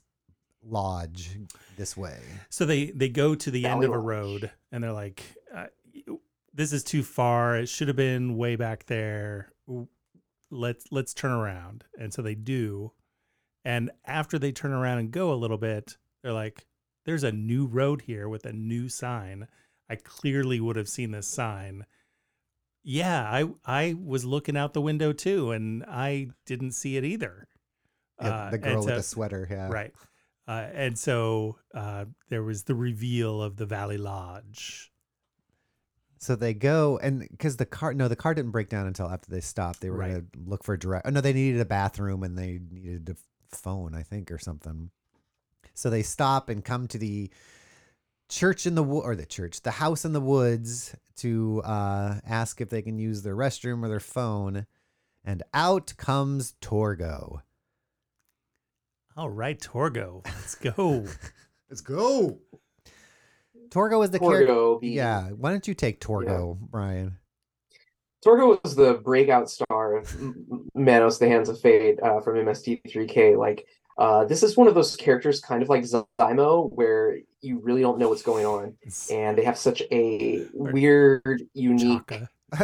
[0.65, 1.37] lodge
[1.77, 2.19] this way.
[2.49, 4.05] So they they go to the end Valley of a Lodge.
[4.05, 5.67] road and they're like, uh,
[6.53, 7.57] "This is too far.
[7.57, 9.49] It should have been way back there.
[10.49, 12.93] Let's let's turn around." And so they do.
[13.63, 16.65] And after they turn around and go a little bit, they're like,
[17.05, 19.47] "There's a new road here with a new sign.
[19.89, 21.85] I clearly would have seen this sign."
[22.83, 27.47] Yeah, I I was looking out the window too, and I didn't see it either.
[28.21, 29.47] Yeah, Uh, the girl with so- the sweater.
[29.49, 29.69] Yeah.
[29.69, 29.93] Right.
[30.45, 34.91] Uh, and so uh, there was the reveal of the Valley Lodge.
[36.17, 39.29] So they go and because the car, no, the car didn't break down until after
[39.31, 39.79] they stopped.
[39.81, 40.11] They were Right.
[40.11, 41.05] gonna look for a direct.
[41.07, 44.91] Oh no, they needed a bathroom and they needed a phone, I think, or something.
[45.73, 47.29] So they stop and come to the
[48.33, 52.59] church in the wo- or the church, the house in the woods to uh, ask
[52.61, 54.65] if they can use their restroom or their phone.
[55.23, 57.41] And out comes Torgo.
[59.15, 61.05] All right, Torgo, let's go.
[61.69, 62.37] Let's go.
[63.69, 64.53] Torgo is the character.
[64.53, 64.79] Torgo.
[64.81, 67.17] The, Yeah, why don't you take Torgo, Brian?
[68.23, 72.35] Torgo was the breakout star of M- M- Manos: The Hands of Fate uh, from
[72.35, 73.35] MST3K.
[73.37, 73.65] Like,
[73.97, 77.99] uh, this is one of those characters, kind of like Zymo, where you really don't
[77.99, 78.75] know what's going on,
[79.11, 82.11] and they have such a weird, unique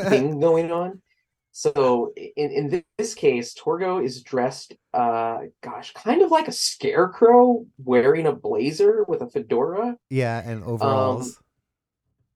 [0.08, 1.02] thing going on.
[1.52, 7.66] So in in this case, Torgo is dressed, uh, gosh, kind of like a scarecrow,
[7.84, 9.98] wearing a blazer with a fedora.
[10.10, 11.38] yeah, and overalls.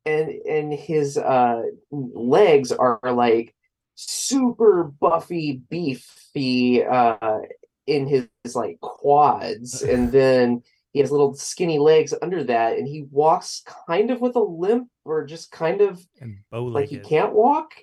[0.06, 3.56] and and his uh legs are like
[3.96, 7.40] super buffy beefy uh
[7.88, 10.62] in his, like quads and then
[10.94, 14.90] he has little skinny legs under that, and he walks kind of with a limp
[15.06, 17.74] or just kind of and bow like he can't walk.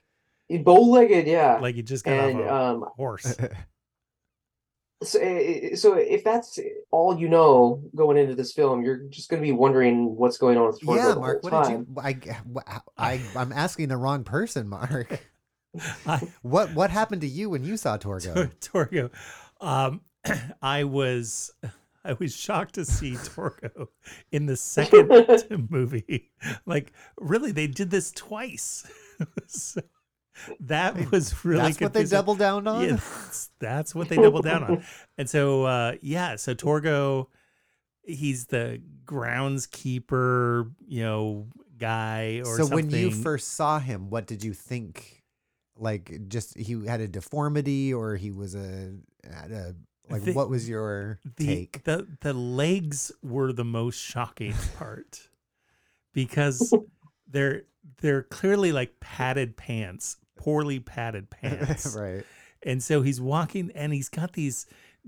[0.49, 1.59] Bow legged, yeah.
[1.61, 3.37] like he just got and off a um, horse.
[5.03, 6.59] so, eh, so if that's
[6.93, 10.57] all you know going into this film, you're just going to be wondering what's going
[10.57, 11.43] on with Torgo yeah, the Mark.
[11.43, 11.87] whole What did time.
[11.97, 12.61] you?
[12.67, 15.21] I, I, I'm asking the wrong person, Mark.
[16.07, 18.51] I, What what happened to you when you saw Torgo?
[18.61, 19.11] Torgo.
[19.61, 20.01] Um,
[20.63, 21.53] I was
[22.05, 23.89] I was shocked to see Torgo
[24.33, 26.31] in the second movie.
[26.67, 28.91] Like, really, they did this twice.
[29.47, 29.83] So
[30.61, 32.83] that was really That's what they doubled down on.
[32.83, 34.85] Yeah, that's, that's what they doubled down on.
[35.19, 37.27] And so, uh, yeah, so Torgo,
[38.03, 42.89] he's the groundskeeper, you know, guy or so something.
[42.89, 45.20] when you first saw him, what did you think?
[45.81, 48.93] Like, just he had a deformity, or he was a,
[49.25, 49.75] had a
[50.09, 50.23] like.
[50.23, 51.85] The- what was your the, take?
[51.85, 55.29] the the legs were the most shocking part
[56.13, 56.73] because
[57.29, 57.63] they're
[58.01, 61.97] they're clearly like padded pants, poorly padded pants.
[61.99, 62.25] right.
[62.63, 64.67] and so he's walking and he's got these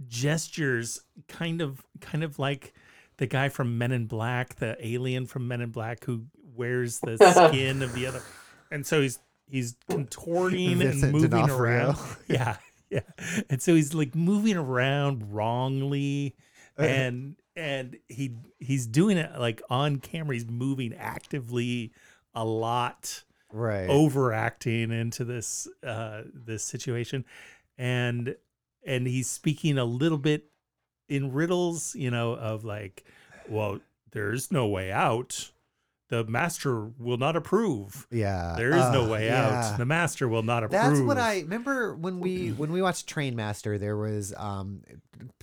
[0.08, 2.72] gestures kind of kind of like
[3.18, 7.16] the guy from men in black the alien from men in black who wears the
[7.48, 8.22] skin of the other
[8.70, 9.18] and so he's
[9.52, 11.58] he's contorting Vincent and moving D'Onofrio.
[11.60, 11.98] around.
[12.28, 12.56] Yeah
[12.90, 13.00] yeah.
[13.48, 16.36] And so he's like moving around wrongly
[16.76, 20.34] and and he he's doing it like on camera.
[20.34, 21.92] He's moving actively
[22.34, 23.88] a lot Right.
[23.88, 27.24] overacting into this uh this situation.
[27.78, 28.36] And
[28.84, 30.50] and he's speaking a little bit
[31.08, 33.04] in riddles you know of like
[33.48, 33.80] well
[34.12, 35.51] there's no way out
[36.12, 38.52] the master will not approve yeah.
[38.58, 39.70] there is no way yeah.
[39.70, 43.06] out the master will not approve That's what I remember when we when we watched
[43.06, 43.78] Train Master.
[43.78, 44.82] There was um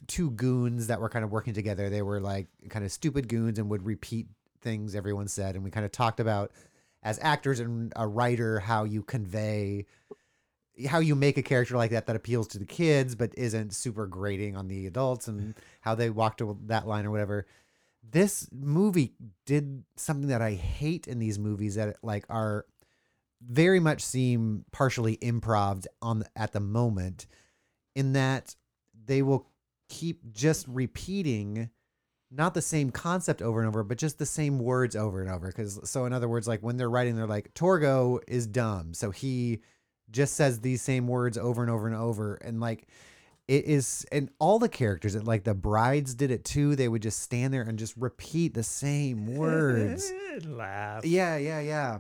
[0.05, 1.89] two goons that were kind of working together.
[1.89, 4.27] They were like kind of stupid goons and would repeat
[4.61, 5.55] things everyone said.
[5.55, 6.51] And we kind of talked about
[7.01, 9.87] as actors and a writer how you convey
[10.87, 14.05] how you make a character like that that appeals to the kids but isn't super
[14.05, 17.47] grating on the adults and how they walk to that line or whatever
[18.01, 19.13] this movie
[19.45, 22.65] did something that i hate in these movies that like are
[23.41, 27.27] very much seem partially improv on at the moment
[27.95, 28.55] in that
[29.05, 29.47] they will
[29.89, 31.69] keep just repeating
[32.31, 35.47] not the same concept over and over but just the same words over and over.
[35.47, 38.93] Because so in other words like when they're writing they're like torgo is dumb.
[38.93, 39.59] So he
[40.11, 42.35] just says these same words over and over and over.
[42.35, 42.87] And like
[43.49, 47.19] it is and all the characters like the brides did it too they would just
[47.21, 50.13] stand there and just repeat the same words
[50.45, 51.99] laugh yeah, yeah, yeah.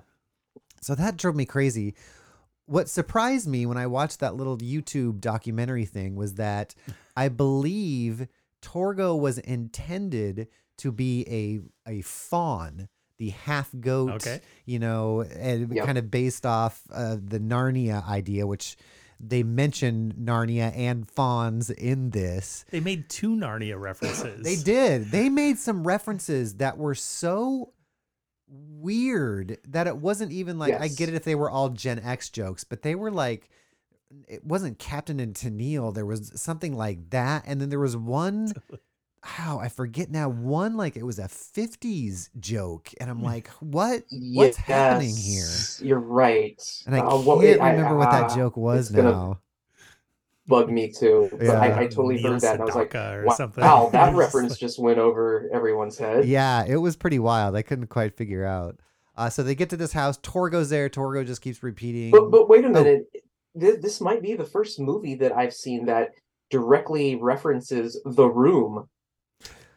[0.81, 1.93] So that drove me crazy.
[2.65, 6.75] What surprised me when I watched that little YouTube documentary thing was that
[7.17, 8.27] I believe
[8.61, 14.39] Torgo was intended to be a a fawn, the half goat, Okay.
[14.65, 15.85] you know, and Yep.
[15.85, 18.77] kind of based off uh, the Narnia idea, which
[19.19, 22.65] they mention Narnia and fawns in this.
[22.71, 25.11] they made two narnia references They did.
[25.11, 27.73] They made some references that were so
[28.47, 32.29] weird that it wasn't even like I get it if they were all Gen X
[32.29, 33.49] jokes, but they were like
[34.27, 35.93] it wasn't Captain and Tennille.
[35.93, 38.53] There was something like that, and then there was one.
[39.21, 40.29] How I forget now.
[40.29, 44.03] One like it was a '50s joke, and I'm like, what?
[44.11, 45.45] What's happening here?
[45.81, 46.61] You're right.
[46.85, 49.39] And I Uh, can't what- I- remember what that uh, joke was it's now.
[50.47, 51.27] Bug me too.
[51.31, 51.51] But Yeah.
[51.59, 53.63] I, I totally Neil heard that, and I was like, wow, something.
[53.63, 56.25] wow, that reference just went over everyone's head.
[56.25, 57.55] Yeah, it was pretty wild.
[57.55, 58.79] I couldn't quite figure out.
[59.17, 60.17] Uh, so they get to this house.
[60.19, 60.89] Torgo's there.
[60.89, 62.11] Torgo just keeps repeating.
[62.11, 62.71] But but wait a Oh.
[62.71, 63.03] minute.
[63.53, 66.11] This, this might be the first movie that I've seen that
[66.49, 68.87] directly references The Room.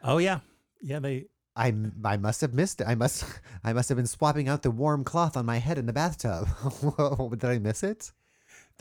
[0.03, 0.41] Oh yeah
[0.81, 2.87] yeah they I I must have missed it.
[2.87, 3.25] I must
[3.65, 6.49] I must have been swapping out the warm cloth on my head in the bathtub.
[7.39, 8.13] Did I miss it?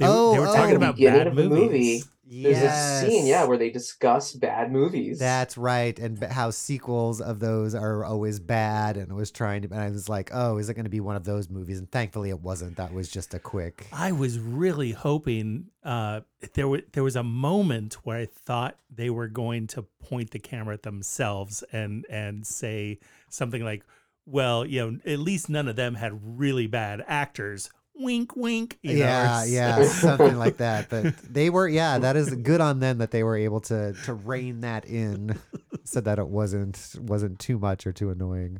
[0.01, 0.55] They, were- they Oh, were oh.
[0.55, 2.03] talking about Beginning bad of the movies movie.
[2.33, 5.19] There's a scene, yeah, where they discuss bad movies.
[5.19, 9.67] That's right, and how sequels of those are always bad, and I was trying to.
[9.67, 11.77] And I was like, oh, is it going to be one of those movies?
[11.79, 12.77] And thankfully, it wasn't.
[12.77, 13.85] That was just a quick.
[13.91, 16.21] I was really hoping uh,
[16.53, 20.39] there was there was a moment where I thought they were going to point the
[20.39, 23.83] camera at themselves and and say something like,
[24.25, 27.69] "Well, you know, at least none of them had really bad actors."
[28.01, 28.77] Wink, wink.
[28.83, 30.89] know, yeah, s- yeah, something like that.
[30.89, 34.13] But they were, yeah, that is good on them that they were able to to
[34.13, 35.39] rein that in,
[35.83, 38.59] so that it wasn't wasn't too much or too annoying.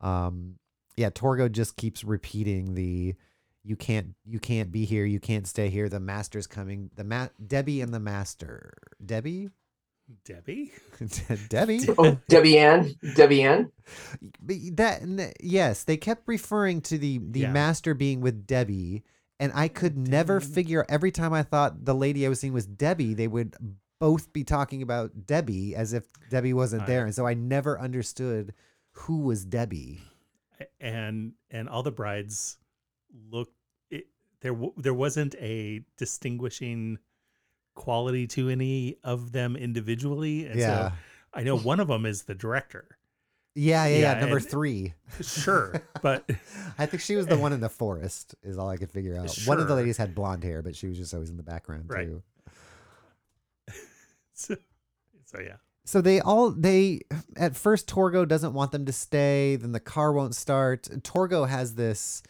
[0.00, 0.56] Um,
[0.96, 3.14] yeah, Torgo just keeps repeating the,
[3.64, 5.88] you can't you can't be here, you can't stay here.
[5.88, 6.90] The master's coming.
[6.94, 8.72] The ma- Debbie and the master.
[9.04, 9.50] Debbie,
[10.24, 10.72] Debbie.
[11.48, 11.80] Debbie.
[11.98, 12.94] Oh, Debbie Ann.
[13.14, 13.70] Debbie Ann.
[14.42, 17.52] That yes, they kept referring to the the Yeah.
[17.52, 19.02] master being with Debbie,
[19.38, 20.84] and I could never figure.
[20.88, 23.54] Every time I thought the lady I was seeing was Debbie, they would
[23.98, 27.78] both be talking about Debbie as if Debbie wasn't I- there, and so I never
[27.80, 28.54] understood
[28.92, 30.00] who was Debbie.
[30.80, 32.58] and and all the brides
[33.30, 33.54] looked
[33.90, 34.06] it,
[34.40, 36.98] there w- there wasn't a distinguishing
[37.74, 40.90] quality to any of them individually and Yeah.
[40.90, 40.94] so
[41.34, 42.86] i know one of them is the director
[43.54, 44.00] Yeah, yeah, yeah.
[44.14, 44.94] Yeah, number and- three.
[45.20, 46.28] sure but
[46.78, 48.34] I think she was the one in the forest.
[48.42, 49.36] Is all I could figure out.
[49.44, 51.84] One of the ladies had blonde hair, but she was just always in the background
[51.90, 52.06] Right.
[52.08, 52.22] too.
[54.34, 54.56] so,
[55.24, 57.00] so yeah So they all they
[57.36, 60.84] at first Torgo doesn't want them to stay, then the car won't start.
[61.02, 62.22] Torgo has this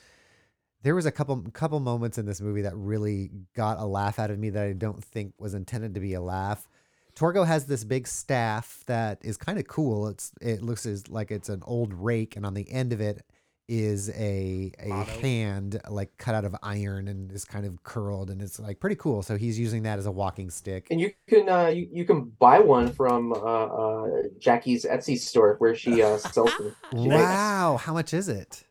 [0.83, 4.31] there was a couple couple moments in this movie that really got a laugh out
[4.31, 6.69] of me that I don't think was intended to be a laugh.
[7.15, 10.09] Torgo has this big staff that is kind of cool.
[10.09, 13.23] It's it looks as like it's an old rake and on the end of it
[13.69, 15.21] is a a Motto.
[15.21, 18.97] hand like cut out of iron and is kind of curled and it's like pretty
[18.97, 19.23] cool.
[19.23, 20.89] So he's using that as a walking stick.
[20.91, 25.55] And you can uh, you, you can buy one from uh, uh, Jackey's Etsy store
[25.59, 26.75] where she uh, sells them.
[26.93, 28.65] Wow, how much is it?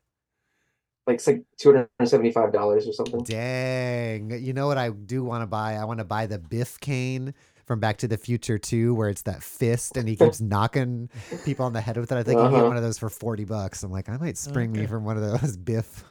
[1.10, 3.24] Like it's like two hundred and seventy five dollars or something.
[3.24, 4.30] Dang.
[4.44, 5.74] You know what I do want to buy?
[5.74, 7.34] I want to buy the Biff cane
[7.66, 11.10] from Back to the Future 2, where it's that fist and he keeps knocking
[11.46, 12.16] people on the head with it.
[12.18, 12.68] I think you can get Uh-huh.
[12.68, 13.82] one of those for 40 bucks.
[13.84, 16.04] I'm like, I might spring me from one of those Biff,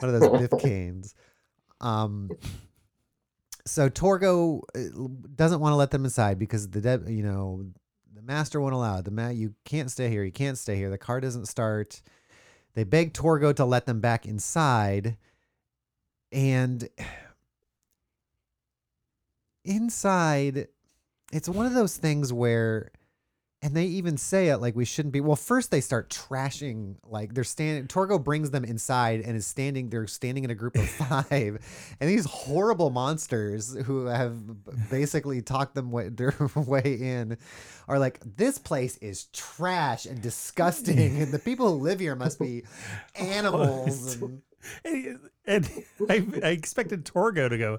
[0.00, 1.14] one of those Biff canes.
[1.80, 2.30] Um,
[3.64, 7.64] so Torgo uh, doesn't want to let them inside because the, de- you know,
[8.14, 9.04] the master won't allow it.
[9.04, 10.24] The ma- you can't stay here.
[10.24, 10.90] You can't stay here.
[10.90, 12.02] The car doesn't start.
[12.74, 15.16] They beg Torgo to let them back inside.
[16.30, 16.88] And
[19.64, 20.68] inside,
[21.32, 22.92] it's one of those things where,
[23.62, 25.20] and they even say it like we shouldn't be.
[25.20, 27.86] Well, first they start trashing, like they're standing.
[27.86, 29.88] Torgo brings them inside and is standing.
[29.88, 31.30] They're standing in a group of five,
[32.00, 34.36] and these horrible monsters who have
[34.90, 37.38] basically talked them way, their way in
[37.88, 42.40] are like, this place is trash and disgusting, and the people who live here must
[42.40, 42.64] be
[43.14, 44.16] animals.
[44.20, 44.42] And,
[44.84, 45.70] and, and
[46.08, 47.78] I, I expected torgo to go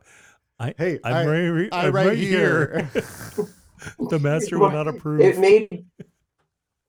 [0.59, 2.89] I, Hey, I'm I- right, I'm right right here.
[4.09, 5.21] the master will not approve.
[5.21, 5.85] It made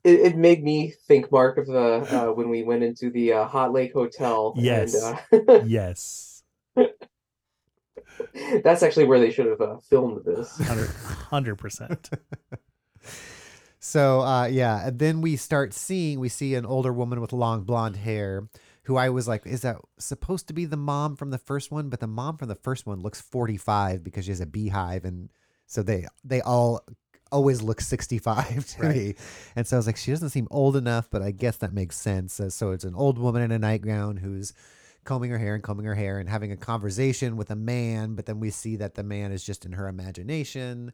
[0.04, 3.44] it, it made me think, Mark, of the uh, when we went into the uh,
[3.46, 4.54] Hot Lake Hotel.
[4.56, 4.94] Yes.
[5.32, 6.42] And, uh, yes,
[8.62, 10.60] that's actually where they should have uh, filmed this.
[11.28, 12.10] hundred percent.
[13.84, 17.64] So uh, yeah, and then we start seeing we see an older woman with long
[17.64, 18.48] blonde hair,
[18.84, 21.90] who I was like, is that supposed to be the mom from the first one?
[21.90, 25.04] But the mom from the first one looks forty five because she has a beehive,
[25.04, 25.28] and
[25.74, 26.84] so they they all
[27.32, 28.96] always look sixty five to Right.
[28.96, 29.14] me.
[29.56, 31.96] And so I was like, she doesn't seem old enough, but I guess that makes
[31.96, 32.38] sense.
[32.40, 34.52] Uh, So it's an old woman in a nightgown who's
[35.04, 38.26] combing her hair and combing her hair and having a conversation with a man, but
[38.26, 40.92] then we see that the man is just in her imagination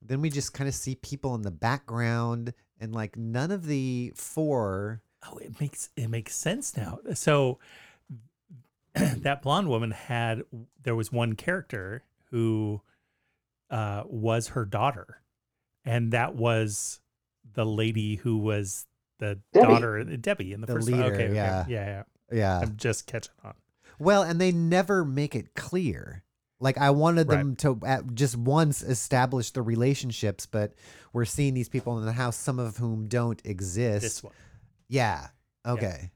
[0.00, 4.12] then we just kind of see people in the background and like none of the
[4.14, 7.00] four Oh, it makes it makes sense now.
[7.14, 7.58] So
[8.94, 10.44] that blonde woman had
[10.80, 12.80] there was one character who
[13.70, 15.22] uh, was her daughter,
[15.84, 17.00] and that was
[17.54, 18.86] the lady who was
[19.18, 19.66] the Debbie.
[19.66, 21.00] daughter Debbie in the, The first one.
[21.00, 21.34] leader, Okay, okay.
[21.34, 21.64] yeah.
[21.68, 22.02] yeah, yeah.
[22.32, 23.54] yeah I'm just catching on.
[23.98, 26.22] well and they never make it clear
[26.60, 30.74] like i wanted them to at just once establish the relationships but
[31.12, 34.32] we're seeing these people in the house some of whom don't exist This one.
[34.88, 35.28] yeah
[35.66, 36.10] okay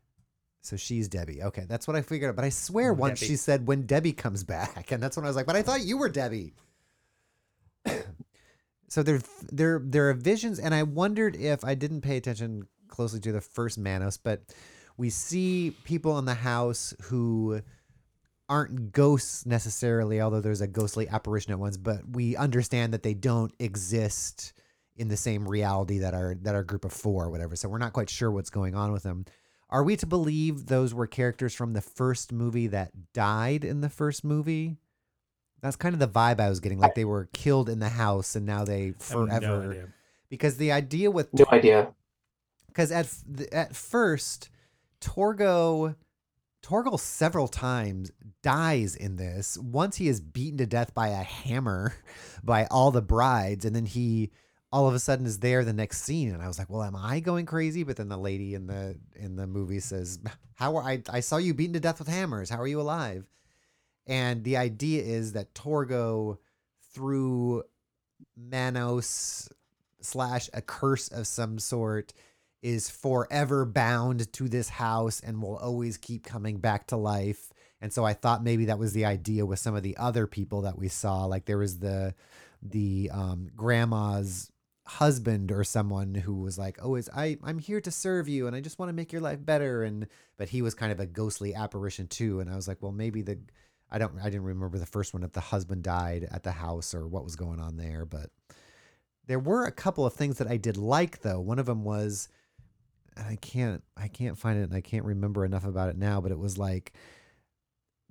[0.60, 3.28] so she's debbie okay that's what i figured out but i swear once Debbie.
[3.30, 5.82] she said when debbie comes back and that's when i was like but i thought
[5.82, 6.54] you were debbie
[8.88, 13.20] so there there there are visions and i wondered if i didn't pay attention closely
[13.20, 14.42] to the first manos but
[14.96, 17.60] we see people in the house who
[18.48, 23.14] aren't ghosts necessarily although there's a ghostly apparition at once but we understand that they
[23.14, 24.52] don't exist
[24.96, 27.78] in the same reality that our that our group of four or whatever so we're
[27.78, 29.24] not quite sure what's going on with them.
[29.70, 33.88] Are we to believe those were characters from the first movie that died in the
[33.88, 34.76] first movie
[35.62, 38.36] that's kind of the vibe i was getting like they were killed in the house
[38.36, 39.88] and now they I have forever no idea.
[40.28, 41.92] because the idea with No idea.
[42.68, 43.08] because at
[43.52, 44.50] at first
[45.00, 45.94] Torgo
[46.62, 49.58] Torgo several times dies in this.
[49.58, 51.92] Once he is beaten to death by a hammer
[52.44, 54.30] by all the brides, and then he
[54.70, 56.32] all of a sudden is there the next scene.
[56.32, 58.96] And I was like, "Well, am I going crazy?" But then the lady in the
[59.16, 60.20] in the movie says,
[60.54, 61.02] "How are I?
[61.10, 62.48] I saw you beaten to death with hammers.
[62.48, 63.26] How are you alive?"
[64.06, 66.38] And the idea is that Torgo,
[66.92, 67.62] through
[68.36, 69.48] Manos
[70.00, 72.12] slash a curse of some sort
[72.62, 77.52] is forever bound to this house and will always keep coming back to life.
[77.80, 80.62] And so I thought maybe that was the idea with some of the other people
[80.62, 81.24] that we saw.
[81.24, 82.14] Like there was the
[82.62, 84.52] the um, grandma's
[84.86, 88.54] husband or someone who was like, "Oh, is I I'm here to serve you and
[88.54, 91.06] I just want to make your life better." And but he was kind of a
[91.06, 92.38] ghostly apparition too.
[92.38, 93.38] And I was like, well, maybe the
[93.92, 96.94] I don't I didn't remember the first one if the husband died at the house
[96.94, 98.30] or what was going on there, but
[99.26, 101.40] there were a couple of things that I did like though.
[101.40, 102.28] One of them was
[103.16, 106.20] and I can't I can't find it and I can't remember enough about it now,
[106.22, 106.94] but it was like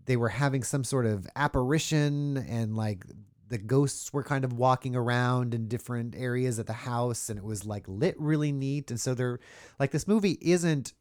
[0.06, 3.04] they were having some sort of apparition and like
[3.48, 7.44] the ghosts were kind of walking around in different areas of the house and it
[7.44, 9.40] was like lit really neat and so they're
[9.80, 10.94] like this movie isn't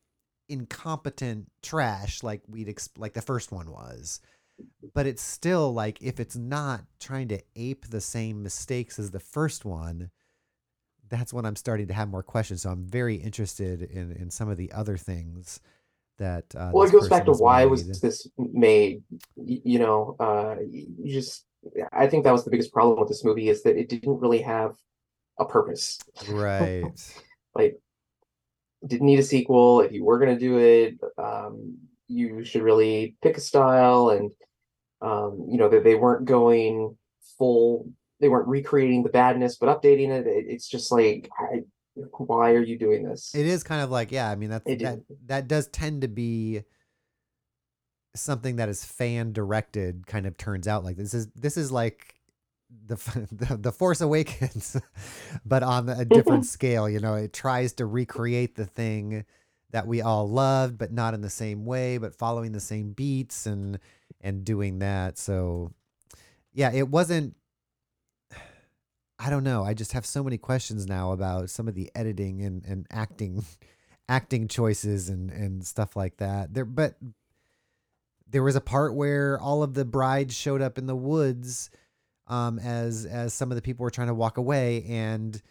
[0.48, 4.20] incompetent trash like we'd exp- like the first one was
[4.94, 9.20] but it's still like if it's not trying to ape the same mistakes as the
[9.20, 10.10] first one
[11.10, 12.62] that's when I'm starting to have more questions.
[12.62, 15.60] So I'm very interested in in some of the other things
[16.18, 17.70] that uh, well it goes back to why made.
[17.70, 19.02] was this made
[19.36, 21.46] you know uh you just
[21.94, 24.40] i think that was the biggest problem with this movie is that it didn't really
[24.42, 24.76] have
[25.38, 25.98] a purpose.
[26.28, 26.84] Right.
[27.52, 27.80] Like
[28.86, 29.80] didn't need a sequel.
[29.80, 34.30] If you were going to do it um you should really pick a style and
[35.00, 36.96] um you know that they weren't going
[37.38, 37.90] full
[38.20, 41.62] they weren't recreating the badness but updating it, it it's just like I,
[41.94, 43.34] why are you doing this?
[43.34, 46.08] It is kind of like, yeah, I mean that's It that that does tend to
[46.08, 46.62] be
[48.14, 50.84] something that is fan directed kind of turns out.
[50.84, 52.14] Like this is this is like
[52.86, 52.96] the
[53.32, 54.76] the, the Force Awakens
[55.44, 59.24] but on a different scale, you know, it tries to recreate the thing
[59.72, 63.46] that we all loved but not in the same way but following the same beats
[63.46, 63.78] and
[64.20, 65.18] and doing that.
[65.18, 65.72] So
[66.52, 67.34] yeah, it wasn't
[69.22, 69.62] I don't know.
[69.62, 73.44] I just have so many questions now about some of the editing and, and acting
[74.08, 76.54] acting choices and, and stuff like that.
[76.54, 76.94] There but
[78.28, 81.70] there was a part where all of the brides showed up in the woods
[82.26, 85.42] um as as some of the people were trying to walk away and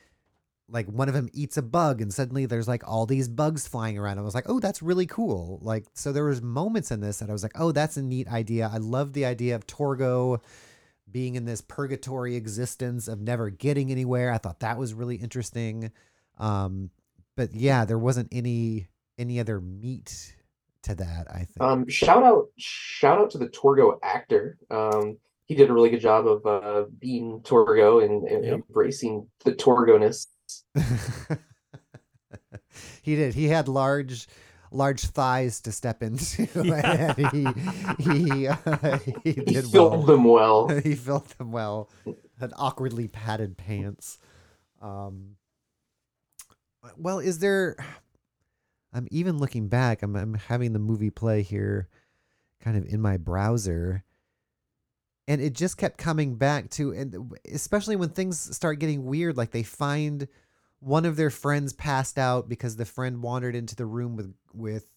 [0.72, 3.98] like one of them eats a bug and suddenly there's like all these bugs flying
[3.98, 4.20] around.
[4.20, 7.30] I was like, "Oh, that's really cool." Like so there was moments in this that
[7.30, 10.42] I was like, "Oh, that's a neat idea." I love the idea of Torgo
[11.12, 14.32] being in this purgatory existence of never getting anywhere.
[14.32, 15.92] I thought that was really interesting.
[16.38, 16.92] Um,
[17.36, 20.36] but yeah, there wasn't any any other meat
[20.84, 21.28] to that.
[21.30, 21.62] I think.
[21.62, 24.58] Um, shout out, shout out to the Torgo actor.
[24.70, 28.54] Um, he did a really good job of uh, being Torgo and, and Yep.
[28.54, 30.28] embracing the Torgoness.
[33.02, 33.34] he did.
[33.34, 34.28] He had large
[34.72, 37.18] large thighs to step into, and
[37.98, 40.02] he he uh, he He filled well.
[40.04, 40.68] them well.
[40.68, 41.90] he filled them well.
[42.40, 44.20] Had awkwardly padded pants.
[44.82, 45.36] Um,
[46.98, 47.76] well, is there?
[48.94, 50.04] I'm even looking back.
[50.04, 51.88] I'm I'm having the movie play here,
[52.62, 54.04] kind of in my browser,
[55.30, 59.52] and it just kept coming back to, and especially when things start getting weird, like
[59.52, 60.28] they find
[60.80, 64.88] one of their friends passed out because the friend wandered into the room with with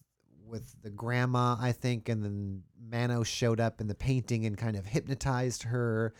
[0.47, 4.75] with the grandma, I think, and then Mano showed up in the painting and kind
[4.75, 6.15] of hypnotized her.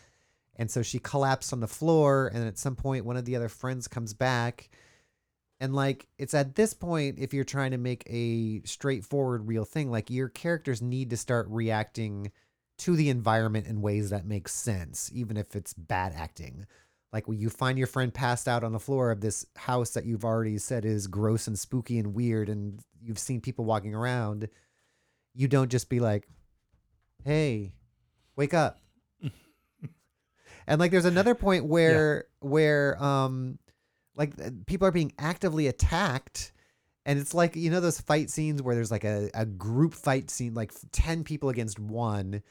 [0.56, 2.32] And so she collapsed on the floor.
[2.34, 4.70] And at some point, one of the other friends comes back.
[5.60, 9.92] And like, it's at this point, if you're trying to make a straightforward, real thing,
[9.92, 12.32] like your characters need to start reacting
[12.84, 16.66] to the environment in ways that make sense, even if it's bad acting.
[17.14, 20.04] Like when you find your friend passed out on the floor of this house that
[20.04, 24.50] you've already said is gross and spooky and weird, and you've seen people walking around,
[25.34, 26.28] you don't just be like,
[27.24, 27.72] "Hey,
[28.36, 28.80] wake up."
[30.68, 33.60] and like, there's another point where where um,
[34.14, 36.52] like uh, people are being actively attacked.
[37.06, 40.30] And it's like, you know, those fight scenes where there's like a, a group fight
[40.30, 42.42] scene, like 10 people against one,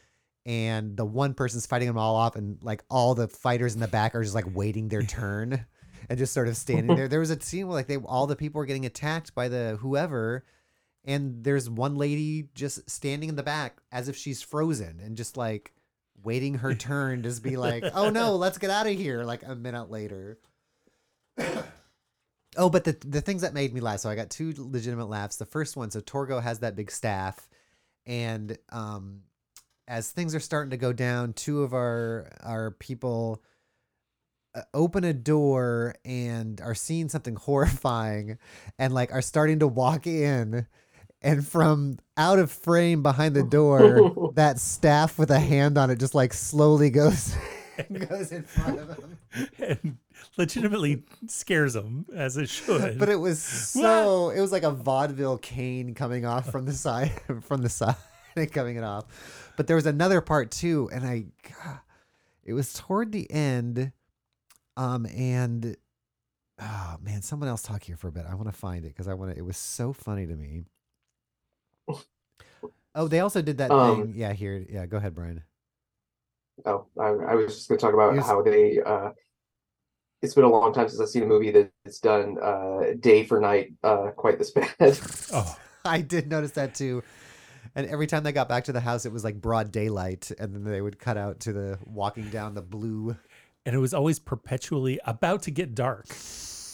[0.44, 3.88] and the one person's fighting them all off, and like all the fighters in the
[3.88, 5.64] back are just like waiting their turn
[6.08, 7.08] and just sort of standing there.
[7.08, 9.78] There was a scene where like they all the people were getting attacked by the
[9.80, 10.44] whoever,
[11.04, 15.36] and there's one lady just standing in the back as if she's frozen and just
[15.36, 15.72] like
[16.22, 19.24] waiting her turn to just be like, oh no, let's get out of here.
[19.24, 20.38] Like a minute later.
[22.54, 24.00] Oh, but the the things that made me laugh.
[24.00, 25.36] So I got two legitimate laughs.
[25.36, 27.48] The first one, so Torgo has that big staff,
[28.04, 29.22] and um,
[29.88, 33.42] as things are starting to go down, two of our our people
[34.54, 38.38] uh, open a door and are seeing something horrifying,
[38.78, 40.66] and like are starting to walk in,
[41.20, 45.98] and from out of frame behind the door, that staff with a hand on it
[45.98, 47.34] just like slowly goes
[47.78, 49.18] and goes in front of them.
[49.58, 49.98] And
[50.36, 52.98] legitimately scares them as it should.
[52.98, 57.12] But it was so it was like a vaudeville cane coming off from the side
[57.42, 57.96] from the side
[58.36, 59.52] and coming it off.
[59.56, 61.24] But there was another part too, and I
[62.44, 63.92] it was toward the end.
[64.76, 65.76] Um and
[66.60, 68.24] oh man, someone else talk here for a bit.
[68.28, 70.64] I want to find it because I want to it was so funny to me.
[72.94, 74.12] Oh, they also did that Um, thing.
[74.16, 74.66] Yeah, here.
[74.68, 75.42] Yeah, go ahead, Brian.
[76.66, 78.80] Oh, I, I was just going to talk about Here's- how they.
[78.82, 79.10] Uh,
[80.20, 83.40] it's been a long time since I've seen a movie that's done uh, day for
[83.40, 85.00] night uh, quite this bad.
[85.32, 87.02] oh, I did notice that too.
[87.74, 90.54] And every time they got back to the house, it was like broad daylight, and
[90.54, 93.16] then they would cut out to the walking down the blue.
[93.64, 96.06] and it was always perpetually about to get dark.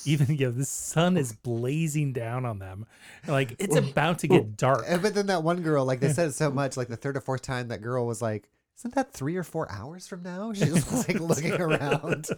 [0.05, 2.87] Even you know, the sun is blazing down on them.
[3.27, 4.85] Like it's about to get dark.
[4.89, 7.17] And- But then that one girl, like they said it so much, like the third
[7.17, 10.53] or fourth time, that girl was like, "Isn't that three or four hours from now?"
[10.55, 12.29] She was like looking around.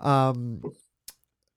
[0.00, 0.62] Um,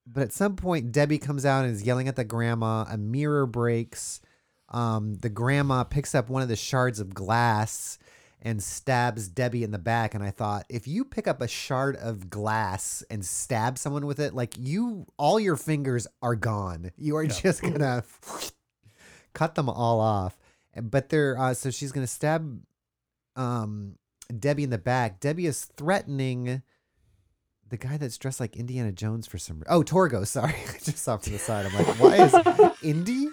[0.06, 2.86] but at some point, Debbie comes out and is yelling at the grandma.
[2.90, 4.22] A mirror breaks.
[4.70, 7.97] Um, the grandma picks up one of the shards of glass
[8.41, 10.13] and stabs Debbie in the back.
[10.13, 14.20] And I thought, if you pick up a shard of glass and stab someone with
[14.20, 16.91] it, like you, all your fingers are gone.
[16.97, 17.30] You are Yeah.
[17.30, 18.03] just gonna
[19.34, 20.38] cut them all off.
[20.80, 22.61] But they're uh, so she's gonna stab
[23.36, 23.95] um
[24.38, 25.20] Debbie in the back.
[25.20, 26.61] Debbie is threatening
[27.70, 29.63] the guy that's dressed like Indiana Jones for some.
[29.68, 30.26] Oh, Torgo.
[30.28, 31.65] Sorry, I just saw to the side.
[31.65, 33.30] I'm like, why is Indy?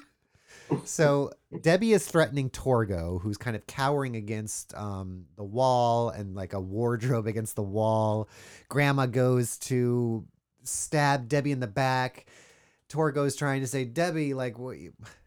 [0.84, 1.30] So
[1.62, 6.60] Debbie is threatening Torgo, who's kind of cowering against um, the wall and like a
[6.60, 8.28] wardrobe against the wall.
[8.68, 10.26] Grandma goes to
[10.62, 12.26] stab Debbie in the back.
[12.88, 14.56] Torgo's trying to say, Debbie, like,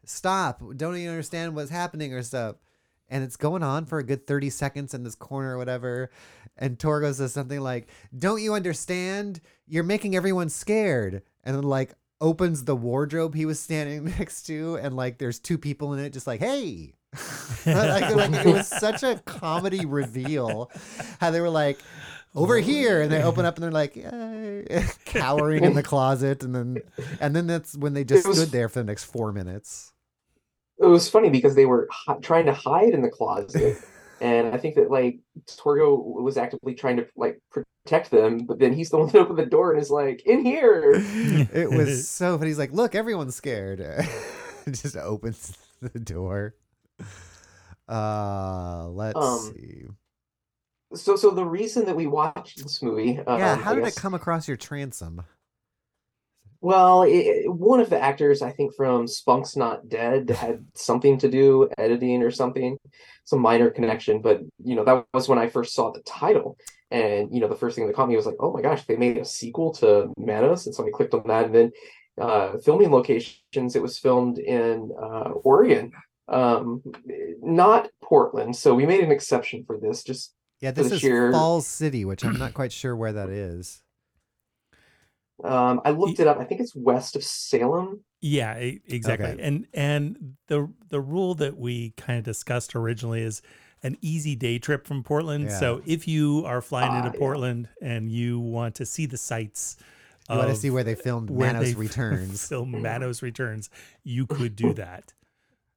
[0.05, 0.61] stop!
[0.75, 2.55] Don't even understand what's happening or stuff.
[3.09, 6.11] And it's going on for a good 30 seconds in this corner or whatever.
[6.57, 9.39] And Torgo says something like, Don't you understand?
[9.65, 11.21] You're making everyone scared.
[11.43, 14.75] And then, like, opens the wardrobe he was standing next to.
[14.81, 16.93] And, like, there's two people in it, just like, Hey.
[17.65, 20.69] like, like, it was such a comedy reveal
[21.19, 21.79] how they were like,
[22.35, 26.53] over here and they open up and they're like "Yay," cowering in the closet and
[26.53, 26.77] then
[27.19, 29.93] and then that's when they just It was- stood there for the next four minutes
[30.77, 33.77] it was funny because they were hi- trying to hide in the closet,
[34.21, 38.73] and I think that like Torgo was actively trying to like protect them, but then
[38.73, 40.91] he's the one that opened the door and is like, "In here."
[41.53, 42.49] it was so funny.
[42.49, 43.79] He's like look everyone's scared.
[44.67, 46.55] Just opens the door.
[47.87, 49.83] Uh let's Um, see.
[50.93, 53.97] So, so the reason that we watched this movie, yeah um, how I did guess-
[53.97, 55.23] it come across your transom
[56.61, 61.29] Well, it, one of the actors, I think from Spunk's Not Dead, had something to
[61.29, 62.77] do editing or something,
[63.25, 64.21] some minor connection.
[64.21, 66.57] But you know, that was when I first saw the title,
[66.91, 68.95] and you know, the first thing that caught me was like, oh my gosh, they
[68.95, 71.71] made a sequel to Manos, and so I clicked on that, and then
[72.19, 73.75] uh, filming locations.
[73.75, 75.91] It was filmed in uh, Oregon,
[76.27, 76.81] um,
[77.41, 78.55] not Portland.
[78.55, 82.25] So we made an exception for this, just yeah this is sheer- falls city which
[82.25, 83.83] i'm not quite sure where that is
[85.43, 86.39] Um, I looked it up.
[86.39, 88.03] I think it's west of Salem.
[88.21, 89.27] Yeah, exactly.
[89.27, 89.41] Okay.
[89.41, 93.41] And and the the rule that we kind of discussed originally is
[93.83, 95.51] an easy day trip from Portland.
[95.51, 97.19] So if you are flying Ah, into yeah.
[97.19, 99.77] Portland and you want to see the sights,
[100.29, 103.69] you want to see where they filmed where manos they returns film Manos returns,
[104.03, 105.13] you could do that.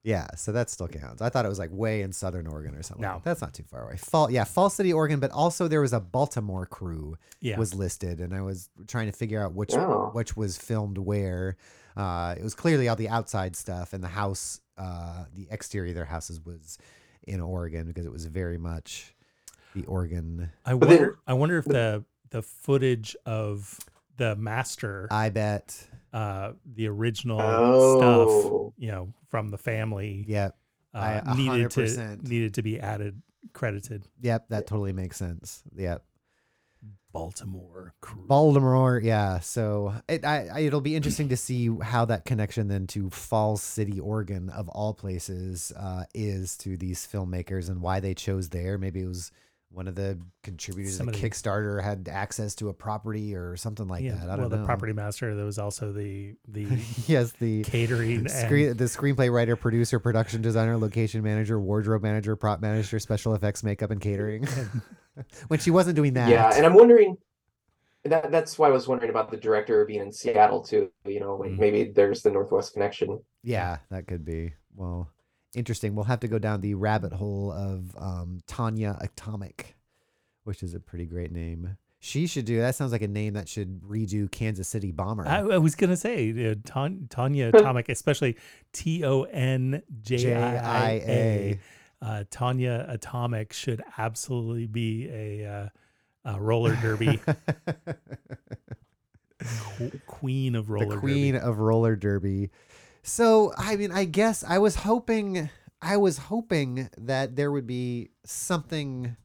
[0.02, 1.20] Yeah, so that still counts.
[1.20, 3.02] I thought it was like way in Southern Oregon or something.
[3.02, 3.20] No.
[3.22, 3.96] that's not too far away.
[3.98, 7.58] Fall, yeah, Fall City, Oregon, but also there was a Baltimore crew Yeah.
[7.58, 10.10] was listed, and I was trying to figure out which Oh.
[10.14, 11.56] which was filmed where.
[11.96, 15.96] Uh, it was clearly all the outside stuff, and the house, uh, the exterior of
[15.96, 16.78] their houses was
[17.26, 19.14] in Oregon because it was very much
[19.74, 20.50] the Oregon.
[20.64, 23.78] I wonder I wonder if the the footage of
[24.16, 25.88] the master I bet.
[26.12, 27.96] Uh the original Oh.
[27.98, 30.56] stuff, you know, from the family Yep,
[30.92, 34.06] I- uh, a needed to needed to be added credited.
[34.20, 35.62] yep, that totally makes sense.
[35.76, 36.04] Yep.
[37.12, 38.24] Baltimore crew.
[38.28, 39.40] Baltimore, yeah.
[39.40, 43.62] So it I, I it'll be interesting to see how that connection then to Falls
[43.62, 48.78] City, Oregon, of all places, uh, is to these filmmakers and why they chose there.
[48.78, 49.32] Maybe it was
[49.72, 54.02] one of the contributors Somebody- of Kickstarter had access to a property or something like
[54.02, 54.22] yeah, that.
[54.24, 54.56] I well, don't know.
[54.58, 55.34] the property master.
[55.36, 56.66] There was also the the
[57.06, 62.34] yes, the catering screen, and the screenplay writer, producer, production designer, location manager, wardrobe manager,
[62.36, 64.46] prop manager, special effects, makeup, and catering.
[65.48, 67.16] when she wasn't doing that, Yeah, and I'm wondering
[68.04, 70.90] that that's why I was wondering about the director being in Seattle too.
[71.04, 71.58] You know, like Mhm.
[71.58, 73.20] maybe there's the Northwest connection.
[73.44, 74.54] Yeah, that could be.
[74.74, 75.10] Well,
[75.54, 75.94] interesting.
[75.94, 79.76] We'll have to go down the rabbit hole of um, Tonjia Atomic,
[80.44, 81.76] which is a pretty great name.
[82.02, 82.74] She should do that.
[82.74, 85.28] Sounds like a name that should redo Kansas City Bomber.
[85.28, 88.36] I, I was gonna say uh, Ton, Tonjia Atomic, especially
[88.72, 91.58] T O N J I A.
[92.00, 95.68] Uh, Tonjia Atomic should absolutely be a, uh,
[96.36, 97.20] a roller derby
[100.06, 101.46] queen of roller the queen derby.
[101.46, 102.50] of roller derby.
[103.02, 105.48] So, I mean, I guess I was hoping
[105.82, 109.16] I was hoping that there would be something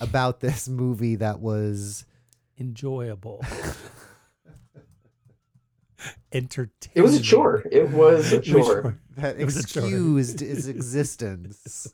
[0.00, 2.04] about this movie that was
[2.58, 3.42] Enjoyable,
[6.32, 6.92] entertaining.
[6.94, 7.64] It was a chore.
[7.72, 8.82] It was a chore.
[8.82, 9.00] chore.
[9.16, 9.82] that It was chore.
[9.84, 11.92] excused its existence.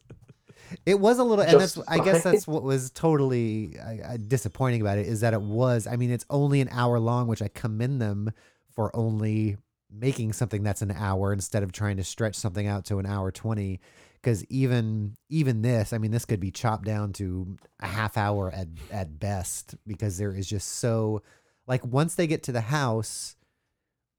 [0.84, 4.80] It was a little, and that's I guess that's what was totally uh, uh, disappointing
[4.80, 5.86] about it is that it was.
[5.86, 8.32] I mean, it's only an hour long, which I commend them
[8.74, 9.56] for only
[9.98, 13.30] making something that's an hour instead of trying to stretch something out to an hour
[13.30, 13.80] twenty.
[14.14, 18.50] Because even even this, I mean, this could be chopped down to a half hour
[18.50, 21.22] at at best because there is just so
[21.66, 23.36] like once they get to the house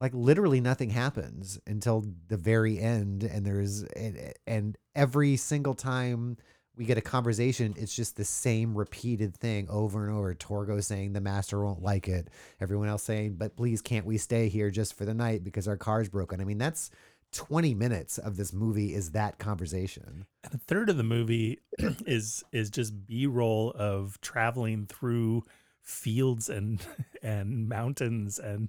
[0.00, 6.36] like literally nothing happens until the very end and there's and, and every single time
[6.78, 10.34] we get a conversation it's just the same repeated thing over and over.
[10.34, 12.28] Torgo saying the master won't like it.
[12.60, 15.76] Everyone else saying but please can't we stay here just for the night because our
[15.76, 16.40] car's broken?
[16.40, 16.90] I mean that's
[17.32, 20.24] 20 minutes of this movie is that conversation.
[20.44, 21.58] And a third of the movie
[22.06, 25.44] is is just b-roll of traveling through
[25.82, 26.80] fields and
[27.22, 28.68] and mountains and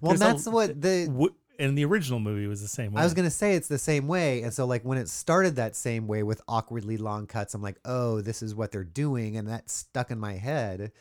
[0.00, 3.00] well There's a- that's what the w- and the original movie was the same way
[3.00, 5.76] I was gonna say it's the same way, and so like when it started that
[5.76, 9.48] same way with awkwardly long cuts, I'm like, oh, this is what they're doing, and
[9.48, 10.92] that stuck in my head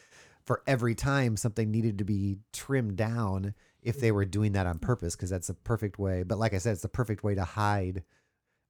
[0.44, 4.80] for every time something needed to be trimmed down if they were doing that on
[4.80, 6.24] purpose, because that's the perfect way.
[6.24, 8.04] But like I said, it's the perfect way to hide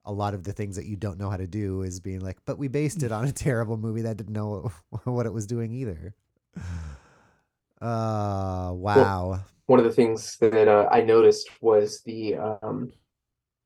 [0.06, 2.38] a lot of the things that you don't know how to do is being like,
[2.46, 4.72] but we based it on a terrible movie that didn't know
[5.04, 6.16] what it was doing either.
[7.82, 9.40] Uh, wow.
[9.70, 12.92] One of the things that uh, I noticed was the um,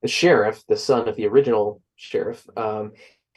[0.02, 2.46] the sheriff, the son of the original sheriff.
[2.58, 2.92] Um,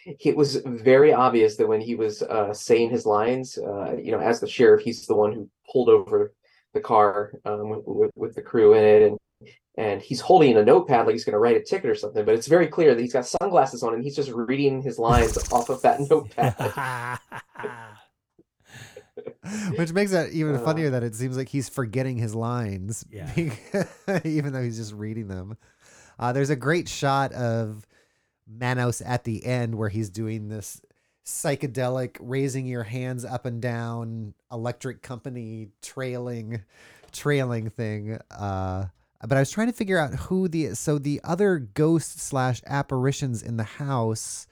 [0.04, 4.18] it was very obvious that when he was uh, saying his lines, uh, you know,
[4.18, 6.32] as the sheriff, he's the one who pulled over
[6.74, 9.16] the car um, with, with, with the crew in it, and
[9.78, 12.24] and he's holding a notepad like he's going to write a ticket or something.
[12.24, 15.36] But it's very clear that he's got sunglasses on and he's just reading his lines
[15.52, 17.20] off of that notepad.
[19.76, 23.30] Which makes it even Uh, funnier that it seems like he's forgetting his lines, Yeah.
[24.24, 25.57] even though he's just reading them.
[26.18, 27.86] Uh, there's a great shot of
[28.47, 30.80] Manos at the end where he's doing this
[31.24, 36.62] psychedelic, raising your hands up and down, electric company trailing,
[37.12, 38.18] trailing thing.
[38.30, 38.86] Uh,
[39.26, 43.42] but I was trying to figure out who the so the other ghost slash apparitions
[43.42, 44.47] in the house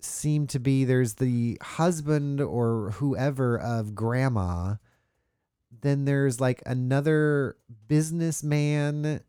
[0.00, 4.74] seem to be there's the husband or whoever of grandma
[5.80, 7.56] then there's like another
[7.88, 9.20] businessman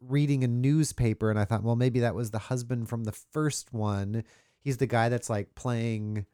[0.00, 3.72] reading a newspaper and i thought well maybe that was the husband from the first
[3.72, 4.24] one.
[4.62, 6.26] He's the guy that's like playing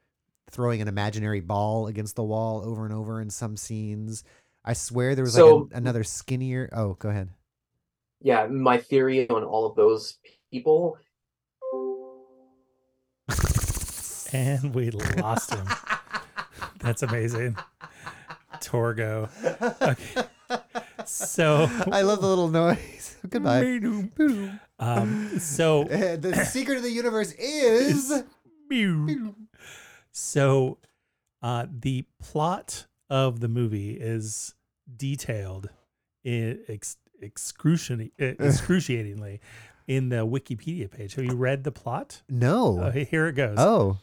[0.51, 4.25] throwing an imaginary ball against the wall over and over in some scenes.
[4.65, 7.31] I swear there was So- like a- another skinnier oh go ahead.
[8.21, 10.19] Yeah, my theory on all of those
[10.51, 10.99] people
[14.33, 15.67] and we lost him.
[16.81, 17.57] That's amazing.
[18.61, 19.29] Torgo.
[19.83, 20.25] Okay.
[21.05, 23.79] So i love the little noise goodbye
[24.79, 28.23] um so Uh, the secret of the universe is
[30.13, 30.79] so
[31.43, 34.55] uh the plot of the movie is
[34.97, 35.69] detailed
[36.25, 39.41] in ex- excruciating, uh, excruciatingly
[39.87, 41.15] in the Wikipedia page.
[41.15, 42.23] Have you read the plot?
[42.29, 43.57] no Uh, here it goes.
[43.59, 43.99] oh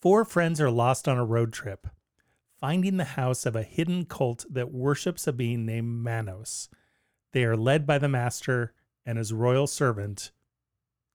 [0.00, 1.86] Four friends are lost on a road trip,
[2.60, 6.68] finding the house of a hidden cult that worships a being named Manos.
[7.32, 8.74] They are led by the master
[9.04, 10.30] and his royal servant,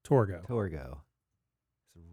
[0.05, 0.45] Torgo.
[0.47, 0.97] Torgo.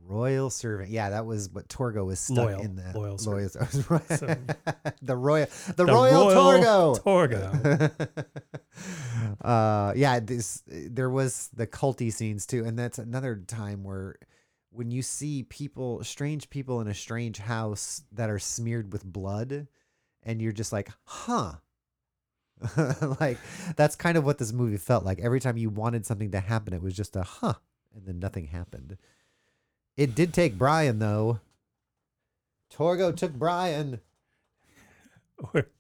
[0.03, 0.91] Royal servant.
[0.91, 2.61] Yeah, that was what Torgo was stuck Loyal.
[2.63, 4.05] in the Loyal loyal servant.
[4.19, 4.37] So-
[5.03, 8.01] the royal the, The royal, royal Torgo.
[8.11, 8.27] Torgo.
[9.41, 14.17] uh yeah, this there was the culty scenes too, and that's another time where
[14.73, 19.67] when you see people strange people in a strange house that are smeared with blood
[20.23, 21.55] and you're just like, huh.
[23.21, 23.39] like
[23.77, 25.19] that's kind of what this movie felt like.
[25.21, 27.55] Every time you wanted something to happen, it was just a huh,
[27.95, 28.99] and then nothing happened.
[29.97, 31.41] It did take Brian though.
[32.73, 34.01] Torgo took Brian.
[35.55, 35.71] Or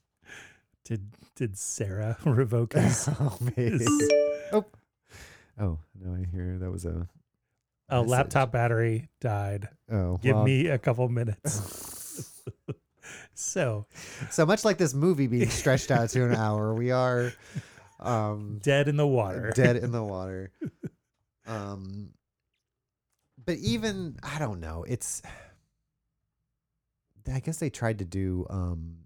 [0.84, 3.10] did did Sarah revoke his?
[3.20, 3.84] oh, maybe.
[4.52, 4.64] oh,
[5.60, 7.06] oh, no, I hear that was a.
[7.90, 8.08] a message.
[8.10, 9.68] laptop battery died.
[9.90, 12.42] Oh, Give well, me a couple minutes.
[13.34, 13.86] so
[14.30, 17.32] So much like this movie being stretched out to an hour, we are
[17.98, 19.52] um, dead in the water.
[19.54, 20.52] dead in the water.
[21.46, 22.10] Um,
[23.44, 24.84] but even I don't know.
[24.86, 25.22] It's
[27.32, 28.98] I guess they tried to do um,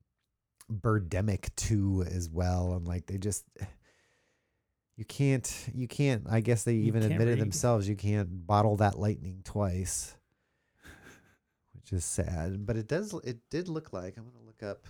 [0.72, 3.45] Birdemic two as well, and like they just
[4.97, 6.24] you can't you can't.
[6.30, 7.40] I guess they even admitted read.
[7.40, 10.16] themselves you can't bottle that lightning twice,
[11.74, 12.64] which is sad.
[12.66, 14.86] But it does it did look like I'm gonna look up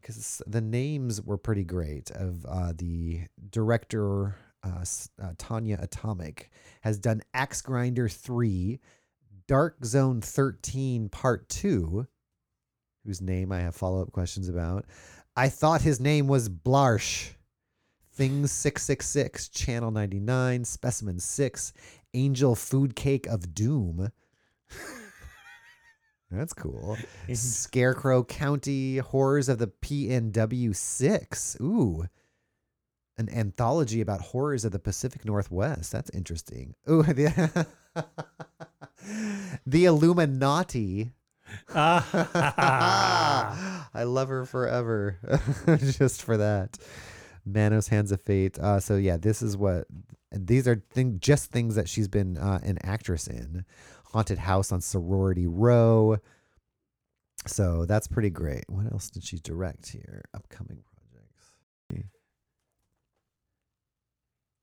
[0.00, 4.84] because the names were pretty great of uh, the director uh,
[5.22, 6.50] uh, Tonjia Atomic
[6.82, 8.80] has done Axe Grinder 3,
[9.46, 12.06] Dark Zone 13 Part 2,
[13.04, 14.86] whose name I have follow up questions about.
[15.36, 17.33] I thought his name was Blarsh.
[18.14, 21.72] Things 666, Channel 99, Specimen 6,
[22.14, 24.12] Angel Food Cake of Doom.
[26.30, 26.96] That's cool.
[27.32, 31.56] Scarecrow County Horrors of the PNW 6.
[31.60, 32.04] Ooh.
[33.18, 35.90] An anthology about horrors of the Pacific Northwest.
[35.90, 36.76] That's interesting.
[36.88, 37.66] Ooh, the,
[39.66, 41.10] the Illuminati.
[41.74, 43.88] Ah.
[43.94, 45.18] I love her forever
[45.78, 46.78] just for that.
[47.44, 48.58] Manos Hands of Fate.
[48.58, 49.86] Uh, so yeah, this is what
[50.32, 53.64] these are thing, just things that she's been uh, an actress in.
[54.12, 56.18] Haunted House on Sorority Row.
[57.46, 58.64] So that's pretty great.
[58.68, 60.22] What else did she direct here?
[60.32, 62.10] Upcoming projects.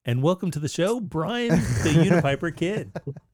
[0.06, 2.92] and welcome to the show, Brian, the Unipiper Kid.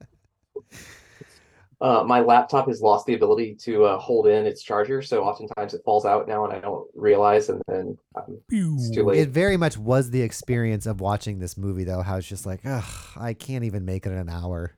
[1.80, 5.76] Uh, my laptop has lost the ability to uh, hold in its charger, so oftentimes
[5.76, 9.20] it falls out now, and I don't realize, and then um, it's too late.
[9.20, 12.02] It very much was the experience of watching this movie, though.
[12.02, 12.84] How it's just like, ugh,
[13.16, 14.74] I can't even make it in an hour.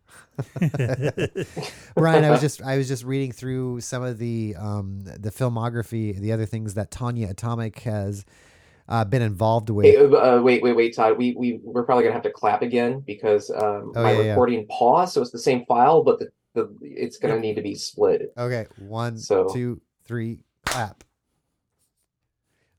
[1.96, 6.20] Brian, I was just I was just reading through some of the um the filmography,
[6.20, 8.26] the other things that Tonjia Atomic has
[8.90, 9.86] uh, been involved with.
[9.86, 11.18] Hey, uh, wait, wait, wait, Todd.
[11.18, 14.30] We we we're probably gonna have to clap again because um, Oh, my yeah, yeah.
[14.32, 17.76] recording paused, so it's the same file, but the, the it's gonna need to be
[17.76, 18.34] split.
[18.38, 21.04] Okay, one, So- two, three, clap.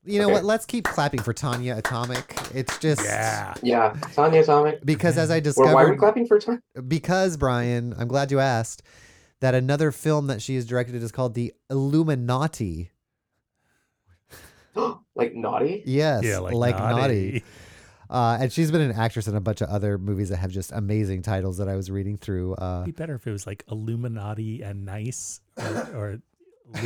[0.03, 0.33] You know Okay.
[0.33, 0.45] what?
[0.45, 2.35] Let's keep clapping for Tonjia Atomic.
[2.55, 3.53] It's just yeah.
[3.61, 4.83] Yeah, Tonjia Atomic.
[4.83, 6.61] because as I Well, discovered, why are we clapping for time?
[6.87, 8.81] because Brian, I'm glad you asked.
[9.41, 12.91] That another film that she has directed is called The Illuminati.
[15.15, 15.81] like naughty?
[15.85, 17.01] Yes, Yeah, like, like naughty.
[17.01, 17.43] naughty.
[18.11, 20.71] Uh, and she's been an actress in a bunch of other movies that have just
[20.73, 22.55] amazing titles that I was reading through.
[22.55, 26.21] Uh, It'd be better if it was like Illuminati and nice or, or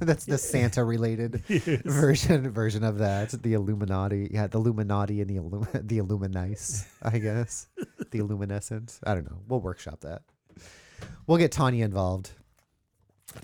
[0.00, 1.82] that's the Santa related Yes.
[1.84, 3.30] version version of that.
[3.42, 7.66] The Illuminati, yeah, the Illuminati and the Illum- the Illuminice, I guess,
[8.10, 8.98] the Illuminescent.
[9.04, 9.40] I don't know.
[9.46, 10.22] We'll workshop that.
[11.26, 12.30] We'll get Tonjia involved.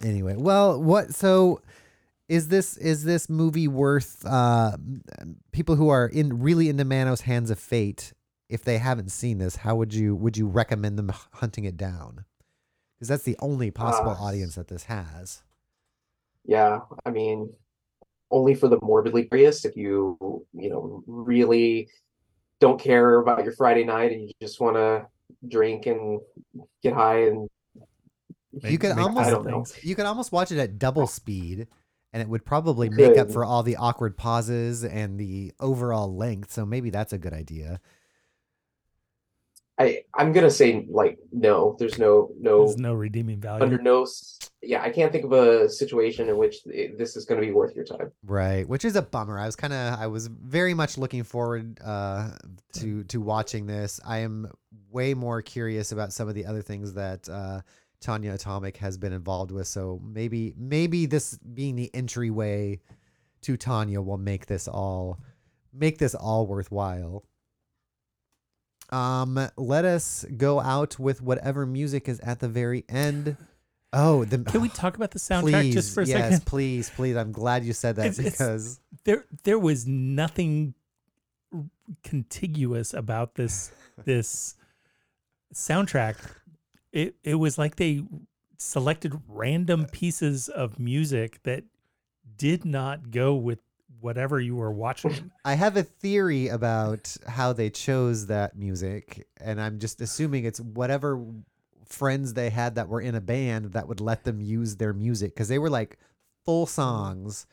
[0.03, 1.15] Anyway, well, what?
[1.15, 1.61] So,
[2.29, 4.77] is this is this movie worth uh,
[5.53, 8.13] people who are in really into Manos Hands of Fate?
[8.49, 12.25] If they haven't seen this, how would you would you recommend them hunting it down?
[12.95, 15.43] Because that's the only possible Uh, audience that this has.
[16.45, 17.53] Yeah, I mean,
[18.31, 19.65] only for the morbidly curious.
[19.65, 20.17] If you
[20.53, 21.89] you know really
[22.61, 25.07] don't care about your Friday night and you just want to
[25.47, 26.21] drink and
[26.83, 27.49] get high and
[28.63, 29.67] you could almost I don't know.
[29.83, 31.67] you could almost watch it at double speed
[32.17, 36.51] and it would probably make up for all the awkward pauses and the overall length
[36.51, 37.79] so maybe that's a good idea
[39.79, 41.77] I I'm gonna say like no.
[41.79, 43.63] There's no no There's no redeeming value.
[43.63, 44.07] under no
[44.63, 44.81] yeah.
[44.83, 47.85] I can't think of a situation in which it, this is gonna be worth your
[47.85, 48.11] time.
[48.25, 51.79] right which is a bummer i was kind of i was very much looking forward
[51.85, 52.31] uh
[52.73, 54.51] to to watching this i am
[54.91, 57.61] way more curious about some of the other things that uh
[58.01, 62.79] tonjia atomic has been involved with so maybe maybe this being the entryway
[63.43, 65.19] to tonjia will make this all
[65.73, 67.25] make this all worthwhile
[68.91, 73.37] um let us go out with whatever music is at the very end
[73.93, 76.47] oh the Can we talk about the soundtrack please just for a yes second?
[76.47, 80.75] please please i'm glad you said that It's- it's- because There, there was nothing
[82.03, 83.71] contiguous about this
[84.05, 84.57] this
[85.55, 86.17] soundtrack.
[86.97, 88.05] It it was like they
[88.57, 91.65] selected random pieces of music that
[92.39, 93.59] did not go with
[94.01, 95.31] whatever you were watching.
[95.45, 100.59] I have a theory about how they chose that music, and I'm just assuming it's
[100.59, 101.23] whatever
[101.85, 105.35] friends they had that were in a band that would let them use their music
[105.35, 105.99] because they were like
[106.47, 106.71] full mm.
[106.71, 107.47] songs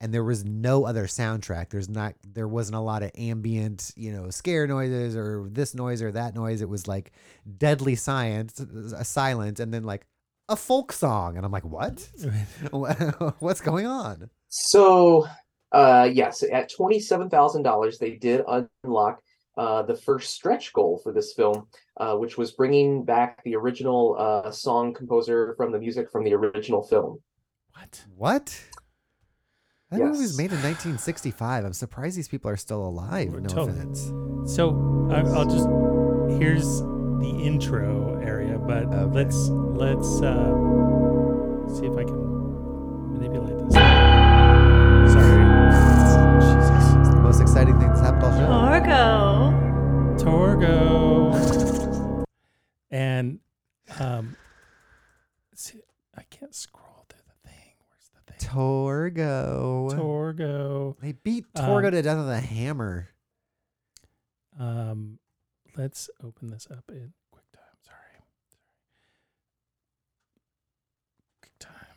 [0.00, 4.12] and there was no other soundtrack there's not there wasn't a lot of ambient you
[4.12, 7.12] know scare noises or this noise or that noise it was like
[7.58, 10.06] deadly science uh, silent and then like
[10.48, 12.08] a folk song, and I'm like, what?
[13.40, 14.30] What's going on?
[14.48, 15.26] So,
[15.72, 18.44] uh, yes, at twenty-seven thousand dollars, they did
[18.84, 19.20] unlock
[19.56, 21.66] uh, the first stretch goal for this film,
[21.98, 26.34] uh, which was bringing back the original uh, song composer from the music from the
[26.34, 27.18] original film.
[27.72, 28.04] What?
[28.16, 28.64] What?
[29.98, 31.64] That movie was made in 1965.
[31.64, 33.32] I'm surprised these people are still alive.
[33.32, 33.72] No Totally.
[33.78, 34.12] offense.
[34.54, 35.68] So I, I'll just
[36.40, 36.80] here's
[37.20, 39.04] the intro area, but Okay.
[39.14, 40.52] let's let's uh,
[41.74, 43.74] see if I can manipulate this.
[45.12, 45.44] Sorry,
[46.40, 48.46] Jesus, it's the most exciting thing that's happened all show.
[50.24, 50.26] Torgo.
[51.36, 52.24] Torgo,
[52.90, 53.38] and
[54.00, 54.36] um,
[55.54, 55.80] see,
[56.16, 57.74] I can't scroll through the thing.
[57.88, 58.35] Where's the thing?
[58.46, 59.90] Torgo.
[59.92, 60.96] Torgo.
[61.00, 63.08] they beat Torgo Um, to death with a hammer.
[64.58, 65.18] Um,
[65.76, 67.84] let's open this up in QuickTime.
[67.84, 68.22] Sorry.
[71.42, 71.96] QuickTime.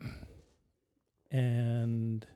[0.00, 0.16] There we go.
[1.30, 2.26] And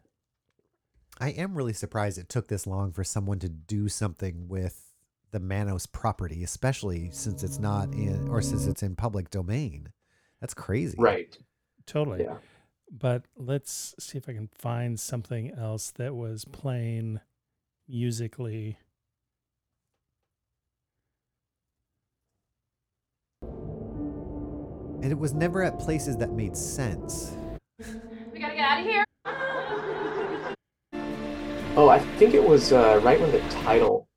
[1.21, 4.85] I am really surprised it took this long for someone to do something with
[5.31, 9.93] the Manos property, especially since it's not in or since it's in public domain.
[10.41, 10.97] That's crazy.
[10.99, 11.37] Right.
[11.89, 12.23] Totally.
[12.23, 12.37] Yeah.
[12.91, 17.21] But let's see if I can find something else that was playing
[17.89, 18.79] musically.
[25.01, 27.33] And it was never at places that made sense.
[28.33, 29.05] We gotta get out of here.
[31.77, 34.09] Oh, I think it was uh, right when the title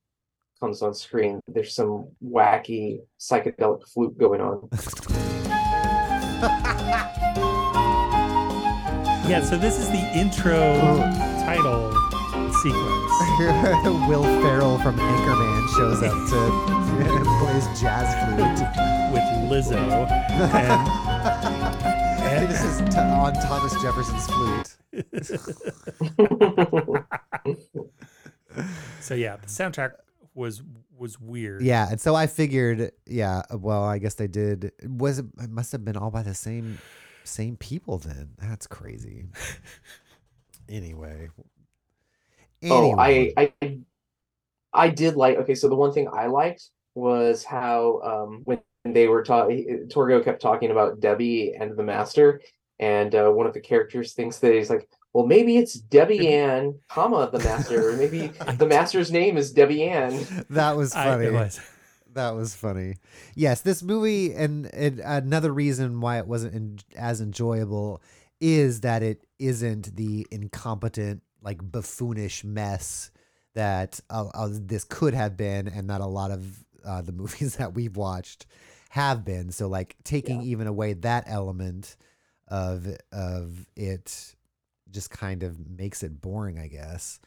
[0.59, 1.39] comes on screen.
[1.47, 4.67] There's some wacky psychedelic flute going on.
[9.27, 10.59] Yeah, so this is the intro
[11.45, 11.91] title
[12.61, 13.11] sequence.
[14.09, 16.39] Will Ferrell from Anchorman shows up to
[17.39, 18.61] plays jazz flute.
[19.13, 20.09] with Lizzo.
[20.53, 20.71] And,
[22.23, 24.77] And this is t- on Thomas Jefferson's flute.
[29.01, 29.91] so yeah, the soundtrack
[30.33, 30.61] was
[30.97, 31.61] was weird.
[31.63, 34.71] Yeah, and so I figured, yeah, well, I guess they did.
[34.85, 36.77] Was it, it must have been all by the same
[37.23, 38.31] same people then.
[38.37, 39.25] That's crazy.
[40.69, 41.29] anyway.
[42.63, 43.79] Oh, I, I,
[44.73, 45.37] I did like.
[45.37, 50.23] Okay, so the one thing I liked was how um, when they were talking, Torgo
[50.23, 52.41] kept talking about Debbie and the Master,
[52.79, 56.79] and uh, one of the characters thinks that he's like, well, maybe it's Debbie Ann,
[56.87, 60.45] comma the Master, or maybe the Master's name is Debbie Ann.
[60.49, 61.25] that was I, funny.
[61.25, 61.59] it was.
[62.13, 62.95] That was funny.
[63.35, 68.01] Yes, this movie, and, and another reason why it wasn't en- as enjoyable
[68.41, 73.11] is that it isn't the incompetent, like buffoonish mess
[73.53, 77.55] that uh, uh, this could have been, and that a lot of uh, the movies
[77.57, 78.45] that we've watched
[78.89, 79.51] have been.
[79.51, 81.95] So, like taking even away that element
[82.47, 84.35] of of it,
[84.89, 87.19] just kind of makes it boring, I guess.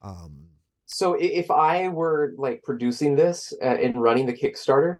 [0.00, 0.46] Um,
[0.92, 4.98] So if I were like producing this uh, and running the Kickstarter,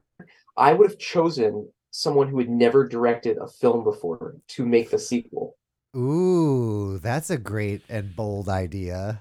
[0.56, 4.98] I would have chosen someone who had never directed a film before to make the
[5.00, 5.56] sequel.
[5.96, 9.20] Ooh, that's a great and bold idea.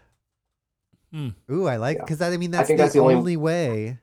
[1.11, 1.29] Hmm.
[1.51, 2.03] Ooh, I like Yeah.
[2.03, 3.97] because I mean that's, think the, that's the only- only way.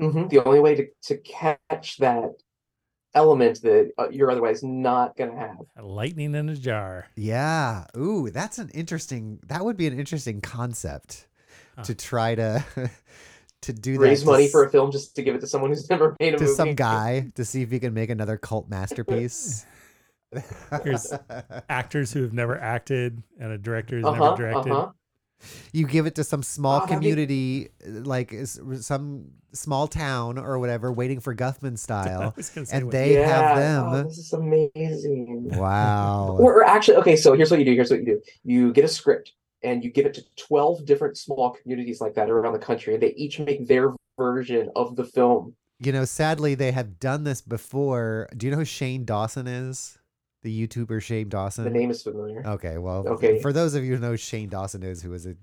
[0.00, 2.30] hmm The only way to, to catch that
[3.14, 5.56] element that uh, you're otherwise not going to have.
[5.78, 7.08] Lightning in a jar.
[7.14, 7.84] Yeah.
[7.94, 9.40] Ooh, that's an interesting.
[9.46, 11.26] That would be an interesting concept
[11.78, 11.84] Huh.
[11.84, 12.64] to try to
[13.62, 15.46] to do that Raise to money s- for a film just to give it to
[15.46, 16.54] someone who's never made a to movie.
[16.56, 19.64] some guy to see if he can make another cult masterpiece.
[20.82, 21.12] Here's-
[21.70, 24.72] Actors who have never acted and a director who's Uh-huh, never directed.
[24.72, 24.90] uh-huh.
[25.72, 28.34] you give it to some small Oh, that'd be- community, like
[28.80, 33.12] some small town or whatever, waiting for Guffman style, was gonna say and what- they
[33.14, 34.08] have Yeah, oh, them.
[34.08, 35.48] this is amazing.
[35.56, 36.36] Wow.
[36.40, 37.72] Or, or actually, okay, so here's what you do.
[37.74, 38.20] Here's what you do.
[38.44, 42.30] You get a script and you give it to 12 different small communities like that
[42.30, 45.54] around the country, and they each make their version of the film.
[45.80, 48.28] You know, sadly, they have done this before.
[48.36, 49.98] Do you know who Shane Dawson is?
[50.42, 51.64] The YouTuber Shane Dawson.
[51.64, 52.46] The name is familiar.
[52.46, 53.40] Okay, well, Okay.
[53.40, 55.34] For those of you who know Shane Dawson is, who is a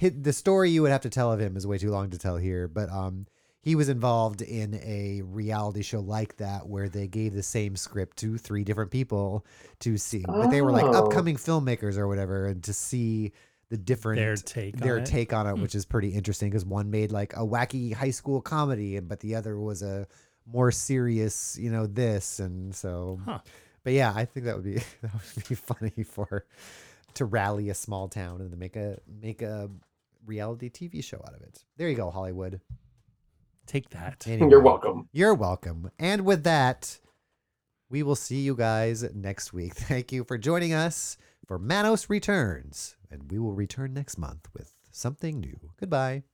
[0.00, 2.36] the story you would have to tell of him is way too long to tell
[2.36, 2.68] here.
[2.68, 3.26] But um,
[3.66, 8.16] he was involved in a reality show like that where they gave the same script
[8.18, 9.44] to three different people
[9.80, 10.92] to see, but they were like Oh.
[11.06, 13.32] upcoming filmmakers or whatever, and to see
[13.68, 15.32] the different Their take their on it.
[15.32, 15.62] on it, Hmm.
[15.62, 19.18] which is pretty interesting because one made like a wacky high school comedy, and but
[19.18, 20.06] the other was a
[20.46, 23.18] more serious, you know, this, and so.
[23.24, 23.40] Huh.
[23.82, 26.46] But yeah, I think that would be that would be funny for
[27.14, 29.68] to rally a small town and to make a make a
[30.24, 31.64] reality TV show out of it.
[31.76, 32.60] There you go, Hollywood.
[33.66, 34.24] Take that.
[34.26, 35.08] Anyway, You're welcome.
[35.12, 35.90] You're welcome.
[35.98, 37.00] And with that,
[37.90, 39.74] we will see you guys next week.
[39.74, 42.96] Thank you for joining us for Manos Returns.
[43.10, 45.58] And we will return next month with something new.
[45.78, 46.24] Goodbye.